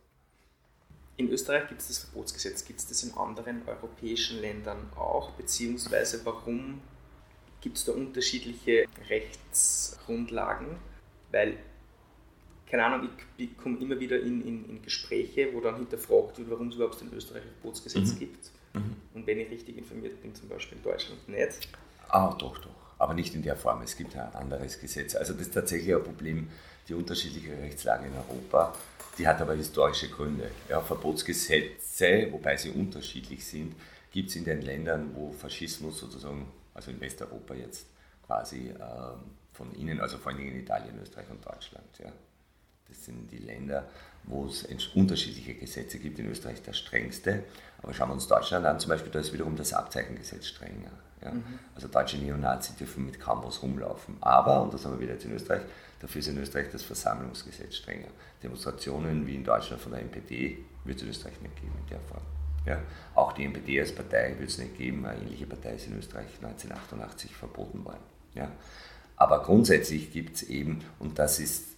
In 1.17 1.29
Österreich 1.29 1.69
gibt 1.69 1.83
es 1.83 1.89
das 1.89 1.99
Verbotsgesetz. 1.99 2.65
Gibt 2.65 2.81
es 2.81 2.87
das 2.87 3.03
in 3.03 3.13
anderen 3.13 3.69
europäischen 3.69 4.41
Ländern 4.41 4.91
auch? 4.97 5.33
Beziehungsweise 5.33 6.25
warum 6.25 6.81
gibt 7.61 7.77
es 7.77 7.85
da 7.85 7.93
unterschiedliche 7.93 8.87
Rechtsgrundlagen? 9.11 10.79
Weil, 11.31 11.59
keine 12.71 12.87
Ahnung, 12.87 13.11
ich, 13.37 13.49
ich 13.51 13.59
komme 13.59 13.79
immer 13.81 14.01
wieder 14.01 14.19
in, 14.19 14.41
in, 14.41 14.69
in, 14.71 14.83
Gespräche, 14.83 15.53
wo 15.53 15.61
dann 15.61 15.77
hinterfragt 15.77 16.39
wird, 16.39 16.51
warum 16.51 16.69
es 16.69 16.77
überhaupt 16.77 17.03
in 17.03 17.13
Österreich 17.13 17.43
ein 17.43 17.53
Verbotsgesetz 17.61 18.15
mhm. 18.15 18.19
gibt. 18.19 18.51
Mhm. 18.73 18.97
Und 19.13 19.27
wenn 19.27 19.41
ich 19.41 19.51
richtig 19.51 19.77
informiert 19.77 20.23
bin, 20.23 20.35
zum 20.35 20.49
Beispiel 20.49 20.79
in 20.79 20.85
Deutschland 20.85 21.29
nicht. 21.29 21.69
Ah, 22.09 22.35
doch, 22.39 22.57
doch 22.59 22.90
aber 23.01 23.15
nicht 23.15 23.35
in 23.35 23.43
der 23.43 23.57
Form. 23.57 23.81
Es 23.83 23.97
gibt 23.97 24.15
ein 24.15 24.35
anderes 24.35 24.79
Gesetz. 24.79 25.17
Also 25.17 25.33
das 25.33 25.43
ist 25.43 25.55
tatsächlich 25.55 25.95
ein 25.95 26.05
Problem, 26.05 26.49
die 26.87 26.95
unterschiedliche 26.95 27.57
Rechtslage 27.59 28.07
in 28.07 28.13
Europa, 28.15 28.75
die 29.17 29.27
hat 29.27 29.41
aber 29.41 29.55
historische 29.55 30.09
Gründe. 30.11 30.51
Ja, 30.69 30.81
Verbotsgesetze, 30.81 32.29
wobei 32.31 32.57
sie 32.57 32.71
unterschiedlich 32.71 33.45
sind, 33.45 33.75
gibt 34.13 34.29
es 34.29 34.37
in 34.37 34.45
den 34.45 34.61
Ländern, 34.63 35.11
wo 35.15 35.33
Faschismus 35.33 35.99
sozusagen, 35.99 36.47
also 36.75 36.91
in 36.91 37.01
Westeuropa 37.01 37.55
jetzt, 37.55 37.87
quasi 38.27 38.69
äh, 38.69 38.75
von 39.53 39.75
ihnen, 39.75 40.01
also 40.01 40.19
vor 40.19 40.33
allem 40.33 40.41
in 40.41 40.61
Italien, 40.61 40.99
Österreich 41.03 41.31
und 41.31 41.45
Deutschland. 41.45 41.87
Ja. 41.99 42.13
Das 42.91 43.05
sind 43.05 43.31
die 43.31 43.39
Länder, 43.39 43.89
wo 44.25 44.47
es 44.47 44.67
unterschiedliche 44.95 45.55
Gesetze 45.55 45.99
gibt. 45.99 46.19
In 46.19 46.29
Österreich 46.29 46.61
das 46.63 46.77
strengste. 46.77 47.45
Aber 47.83 47.95
schauen 47.95 48.11
wir 48.11 48.15
uns 48.15 48.27
Deutschland 48.27 48.67
an, 48.67 48.79
zum 48.79 48.91
Beispiel, 48.91 49.11
da 49.11 49.21
ist 49.21 49.33
wiederum 49.33 49.57
das 49.57 49.73
Abzeichengesetz 49.73 50.49
strenger. 50.49 50.91
Ja. 51.23 51.33
Mhm. 51.33 51.59
Also 51.75 51.89
deutsche 51.89 52.19
Neonazis 52.19 52.77
dürfen 52.77 53.07
mit 53.07 53.21
Campus 53.21 53.63
rumlaufen. 53.63 54.17
Aber, 54.21 54.63
und 54.63 54.75
das 54.75 54.85
haben 54.85 54.93
wir 54.93 55.01
wieder 55.01 55.15
jetzt 55.15 55.25
in 55.25 55.33
Österreich, 55.33 55.63
dafür 56.01 56.19
ist 56.19 56.29
in 56.29 56.39
Österreich 56.39 56.67
das 56.73 56.83
Versammlungsgesetz 56.83 57.77
strenger. 57.77 58.09
Demonstrationen 58.43 59.27
wie 59.27 59.37
in 59.37 59.45
Deutschland 59.45 59.81
von 59.81 59.93
der 59.93 60.01
NPD 60.03 60.59
wird 60.85 60.97
es 60.97 61.03
in 61.05 61.11
Österreich 61.11 61.41
nicht 61.41 61.57
geben 61.57 61.73
in 61.83 61.89
der 61.89 62.01
Form. 62.01 62.23
Ja. 62.67 62.79
Auch 63.15 63.33
die 63.33 63.45
NPD 63.45 63.81
als 63.81 63.95
Partei 63.95 64.35
wird 64.39 64.51
es 64.51 64.59
nicht 64.59 64.77
geben. 64.77 65.07
Eine 65.07 65.21
ähnliche 65.21 65.47
Partei 65.47 65.75
ist 65.75 65.87
in 65.87 65.99
Österreich 65.99 66.29
1988 66.43 67.35
verboten 67.35 67.85
worden. 67.85 68.03
Ja. 68.35 68.51
Aber 69.17 69.43
grundsätzlich 69.43 70.13
gibt 70.13 70.37
es 70.37 70.43
eben, 70.45 70.83
und 70.99 71.19
das 71.19 71.41
ist 71.41 71.70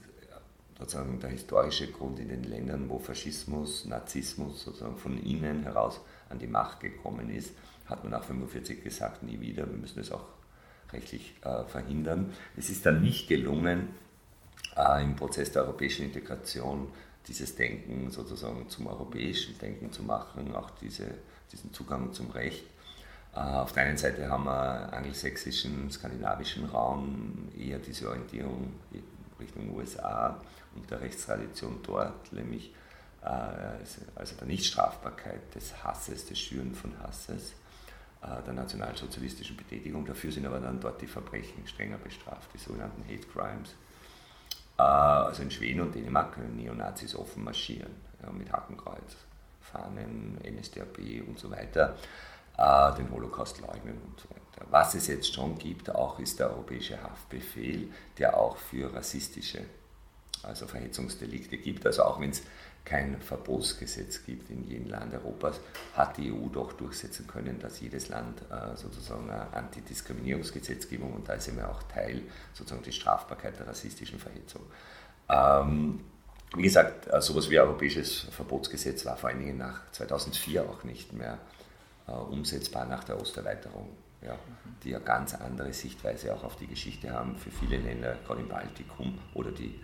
sozusagen 0.83 1.21
der 1.21 1.31
historische 1.31 1.93
Grund 1.93 2.19
in 2.19 2.29
den 2.29 2.43
Ländern, 2.43 2.89
wo 2.89 2.99
Faschismus, 2.99 3.85
Narzissmus 3.85 4.65
sozusagen 4.65 4.97
von 4.97 5.17
innen 5.23 5.63
heraus 5.63 6.01
an 6.29 6.41
die 6.41 6.49
Macht 6.49 6.81
gekommen 6.81 7.31
ist, 7.31 7.53
hat 7.87 8.03
man 8.03 8.11
nach 8.11 8.23
1945 8.23 8.83
gesagt, 8.83 9.23
nie 9.23 9.41
wieder, 9.41 9.69
wir 9.69 9.77
müssen 9.77 10.01
es 10.01 10.11
auch 10.11 10.25
rechtlich 10.93 11.35
äh, 11.43 11.65
verhindern. 11.65 12.33
Es 12.57 12.69
ist 12.69 12.85
dann 12.85 13.01
nicht 13.01 13.29
gelungen, 13.29 13.91
äh, 14.77 15.05
im 15.05 15.15
Prozess 15.15 15.53
der 15.53 15.63
europäischen 15.63 16.07
Integration 16.07 16.89
dieses 17.29 17.55
Denken 17.55 18.11
sozusagen 18.11 18.69
zum 18.69 18.89
europäischen 18.89 19.57
Denken 19.59 19.93
zu 19.93 20.03
machen, 20.03 20.53
auch 20.53 20.71
diese, 20.81 21.07
diesen 21.53 21.73
Zugang 21.73 22.13
zum 22.13 22.31
Recht. 22.31 22.65
Äh, 23.37 23.39
auf 23.39 23.73
der 23.73 23.85
einen 23.85 23.99
Seite 23.99 24.29
haben 24.29 24.45
wir 24.45 24.93
angelsächsischen, 24.93 25.89
skandinavischen 25.93 26.65
Raum 26.65 27.51
eher 27.57 27.79
diese 27.79 28.09
Orientierung 28.09 28.73
Richtung 29.43 29.75
USA 29.75 30.41
und 30.75 30.91
der 30.91 31.01
Rechtstradition 31.01 31.81
dort, 31.83 32.33
nämlich 32.33 32.75
äh, 33.23 33.29
also 34.15 34.37
der 34.37 34.47
Nichtstrafbarkeit 34.47 35.55
des 35.55 35.85
Hasses, 35.85 36.27
des 36.27 36.39
Schüren 36.39 36.75
von 36.75 36.93
Hasses, 37.03 37.53
äh, 38.23 38.43
der 38.45 38.55
nationalsozialistischen 38.55 39.57
Betätigung. 39.57 40.05
Dafür 40.07 40.33
sind 40.33 40.47
aber 40.47 40.61
dann 40.61 40.81
dort 40.81 41.01
die 41.01 41.07
Verbrechen 41.07 41.67
strenger 41.67 41.99
bestraft, 41.99 42.49
die 42.55 42.59
sogenannten 42.59 43.05
Hate 43.05 43.27
Crimes. 43.29 43.75
Äh, 44.79 44.83
also 44.83 45.43
in 45.43 45.51
Schweden 45.51 45.81
und 45.83 45.95
Dänemark 45.95 46.35
können 46.35 46.57
Neonazis 46.57 47.15
offen 47.15 47.45
marschieren, 47.45 47.93
mit 48.33 48.53
Hakenkreuz, 48.53 49.17
Fahnen, 49.61 50.39
NSDAP 50.45 51.27
und 51.27 51.39
so 51.39 51.51
weiter, 51.51 51.97
den 52.57 53.11
Holocaust 53.11 53.61
leugnen 53.61 53.99
und 54.07 54.21
so 54.21 54.29
weiter. 54.31 54.71
Was 54.71 54.95
es 54.95 55.07
jetzt 55.07 55.35
schon 55.35 55.59
gibt, 55.59 55.91
auch 55.91 56.19
ist 56.19 56.39
der 56.39 56.51
europäische 56.51 57.03
Haftbefehl, 57.03 57.89
der 58.19 58.37
auch 58.37 58.57
für 58.57 58.95
rassistische 58.95 59.65
also 60.43 60.67
Verhetzungsdelikte 60.67 61.57
gibt. 61.57 61.87
Also 61.87 62.03
auch 62.03 62.21
wenn 62.21 62.31
es 62.31 62.43
kein 62.85 63.21
Verbotsgesetz 63.21 64.25
gibt 64.25 64.51
in 64.51 64.67
jedem 64.67 64.91
Land 64.91 65.15
Europas, 65.15 65.61
hat 65.97 66.17
die 66.17 66.33
EU 66.33 66.49
doch 66.49 66.73
durchsetzen 66.73 67.27
können, 67.29 67.61
dass 67.61 67.81
jedes 67.81 68.09
Land 68.09 68.43
äh, 68.51 68.77
sozusagen 68.77 69.31
eine 69.31 69.53
Antidiskriminierungsgesetzgebung 69.53 71.13
und 71.13 71.29
da 71.29 71.35
ist 71.35 71.47
immer 71.49 71.69
auch 71.69 71.83
Teil 71.85 72.23
sozusagen 72.53 72.83
die 72.83 72.93
Strafbarkeit 72.93 73.59
der 73.59 73.69
rassistischen 73.69 74.19
Verhetzung. 74.19 74.63
Ähm, 75.29 76.01
wie 76.57 76.63
gesagt, 76.63 77.07
äh, 77.07 77.21
sowas 77.21 77.49
wie 77.51 77.59
ein 77.59 77.67
europäisches 77.67 78.27
Verbotsgesetz 78.31 79.07
war 79.07 79.17
vor 79.17 79.31
allen 79.31 79.39
Dingen 79.39 79.59
nach 79.59 79.81
2004 79.93 80.69
auch 80.69 80.83
nicht 80.83 81.13
mehr 81.13 81.35
äh, 81.35 81.62
umsetzbar 82.07 82.87
nach 82.87 83.05
der 83.05 83.21
Osterweiterung, 83.21 83.91
ja, 84.21 84.39
die 84.83 84.91
ja 84.91 84.99
ganz 84.99 85.35
andere 85.35 85.73
Sichtweise 85.73 86.35
auch 86.35 86.45
auf 86.45 86.57
die 86.57 86.67
Geschichte 86.67 87.13
haben 87.13 87.37
für 87.37 87.51
viele 87.51 87.77
Länder, 87.77 88.17
gerade 88.27 88.41
im 88.41 88.49
Baltikum 88.49 89.19
oder 89.35 89.51
die 89.51 89.81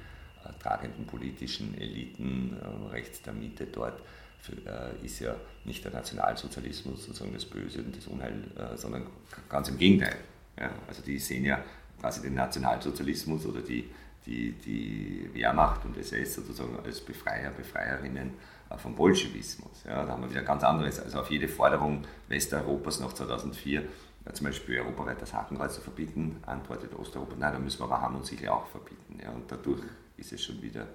tragenden 0.61 1.07
politischen 1.07 1.77
Eliten 1.79 2.57
äh, 2.61 2.91
rechts 2.91 3.23
der 3.23 3.33
Mitte 3.33 3.67
dort 3.67 4.01
für, 4.41 4.53
äh, 4.53 5.05
ist 5.05 5.21
ja 5.21 5.35
nicht 5.65 5.85
der 5.85 5.93
Nationalsozialismus 5.93 7.05
sozusagen 7.05 7.35
das 7.35 7.45
Böse 7.45 7.81
und 7.81 7.97
das 7.97 8.07
Unheil, 8.07 8.45
äh, 8.57 8.77
sondern 8.77 9.07
ganz 9.49 9.69
im 9.69 9.79
Gegenteil. 9.79 10.17
Ja? 10.59 10.71
Also 10.87 11.03
die 11.03 11.19
sehen 11.19 11.45
ja 11.45 11.63
quasi 12.01 12.23
den 12.23 12.35
Nationalsozialismus 12.35 13.47
oder 13.47 13.61
die, 13.61 13.91
die, 14.27 14.53
die 14.53 15.31
Wehrmacht 15.33 15.85
und 15.85 15.97
SS 15.97 16.37
sozusagen 16.37 16.79
als 16.85 17.01
Befreier, 17.01 17.51
Befreierinnen 17.51 18.33
vom 18.77 18.95
Bolschewismus. 18.95 19.85
Ja? 19.87 20.05
Da 20.05 20.13
haben 20.13 20.23
wir 20.23 20.31
wieder 20.31 20.43
ganz 20.43 20.63
anderes. 20.63 21.01
Also 21.01 21.21
auf 21.21 21.31
jede 21.31 21.49
Forderung 21.49 22.05
Westeuropas 22.29 23.01
nach 23.01 23.13
2004 23.13 23.85
zum 24.33 24.47
Beispiel 24.47 24.81
europaweit 24.81 25.21
das 25.21 25.33
Hakenkreuz 25.33 25.75
zu 25.75 25.81
verbieten, 25.81 26.37
antwortet 26.47 26.95
Osteuropa, 26.95 27.35
nein, 27.39 27.53
da 27.53 27.59
müssen 27.59 27.81
wir 27.81 27.85
aber 27.85 28.01
Hamm 28.01 28.17
und 28.17 28.27
Siegel 28.27 28.49
auch 28.49 28.67
verbieten. 28.67 29.19
Ja, 29.23 29.31
und 29.31 29.51
dadurch 29.51 29.83
ist 30.17 30.33
es 30.33 30.43
schon 30.43 30.61
wieder 30.61 30.87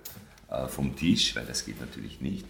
äh, 0.50 0.68
vom 0.68 0.96
Tisch, 0.96 1.36
weil 1.36 1.46
das 1.46 1.66
geht 1.66 1.80
natürlich 1.80 2.22
nicht. 2.22 2.46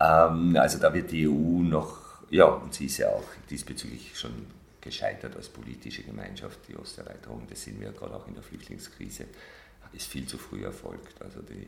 Ähm, 0.00 0.56
also 0.56 0.78
da 0.78 0.92
wird 0.92 1.10
die 1.10 1.28
EU 1.28 1.62
noch, 1.62 1.98
ja, 2.30 2.46
und 2.46 2.74
sie 2.74 2.86
ist 2.86 2.98
ja 2.98 3.08
auch 3.08 3.24
diesbezüglich 3.48 4.18
schon 4.18 4.46
gescheitert 4.80 5.36
als 5.36 5.48
politische 5.48 6.02
Gemeinschaft, 6.02 6.60
die 6.68 6.76
Osterweiterung, 6.76 7.46
das 7.48 7.62
sehen 7.62 7.80
wir 7.80 7.90
gerade 7.92 8.14
auch 8.14 8.26
in 8.28 8.34
der 8.34 8.42
Flüchtlingskrise, 8.42 9.26
ist 9.92 10.06
viel 10.06 10.26
zu 10.26 10.38
früh 10.38 10.64
erfolgt. 10.64 11.20
Also 11.22 11.40
die, 11.40 11.62
äh, 11.62 11.66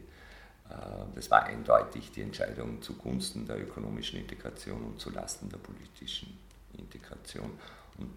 das 1.15 1.31
war 1.31 1.45
eindeutig 1.45 2.11
die 2.13 2.23
Entscheidung 2.23 2.83
zugunsten 2.83 3.47
der 3.47 3.61
ökonomischen 3.61 4.19
Integration 4.19 4.83
und 4.85 5.01
zulasten 5.01 5.49
der 5.49 5.59
politischen 5.59 6.39
Integration. 6.77 7.51
Und 7.97 8.11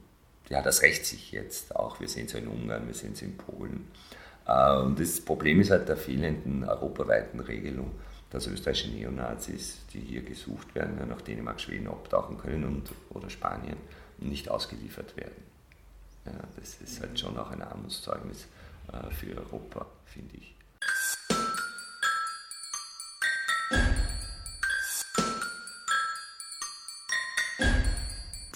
ja, 0.50 0.62
das 0.62 0.82
rächt 0.82 1.06
sich 1.06 1.32
jetzt 1.32 1.76
auch. 1.76 2.00
Wir 2.00 2.08
sehen 2.08 2.26
es 2.26 2.34
in 2.34 2.48
Ungarn, 2.48 2.88
wir 2.88 2.94
sehen 2.94 3.14
es 3.14 3.22
in 3.22 3.38
Polen. 3.38 3.88
Äh, 4.46 4.78
und 4.78 5.00
das 5.00 5.22
Problem 5.22 5.62
ist 5.62 5.72
halt 5.72 5.88
der 5.88 5.98
fehlenden 5.98 6.64
europaweiten 6.64 7.40
Regelung, 7.40 7.92
dass 8.30 8.48
österreichische 8.48 8.90
Neonazis, 8.90 9.80
die 9.94 10.00
hier 10.00 10.22
gesucht 10.22 10.74
werden, 10.76 10.98
nach 11.08 11.22
Dänemark, 11.22 11.60
Schweden 11.60 11.88
abtauchen 11.88 12.38
können 12.38 12.64
und, 12.66 12.92
oder 13.10 13.30
Spanien 13.30 13.78
und 14.20 14.30
nicht 14.30 14.50
ausgeliefert 14.50 15.16
werden. 15.18 15.44
Ja, 16.26 16.34
das 16.56 16.76
ist 16.82 17.02
halt 17.02 17.20
schon 17.20 17.38
auch 17.38 17.50
ein 17.52 17.62
Armutszeugnis 17.62 18.48
äh, 18.92 19.10
für 19.12 19.36
Europa, 19.38 19.86
finde 20.06 20.38
ich. 20.38 20.56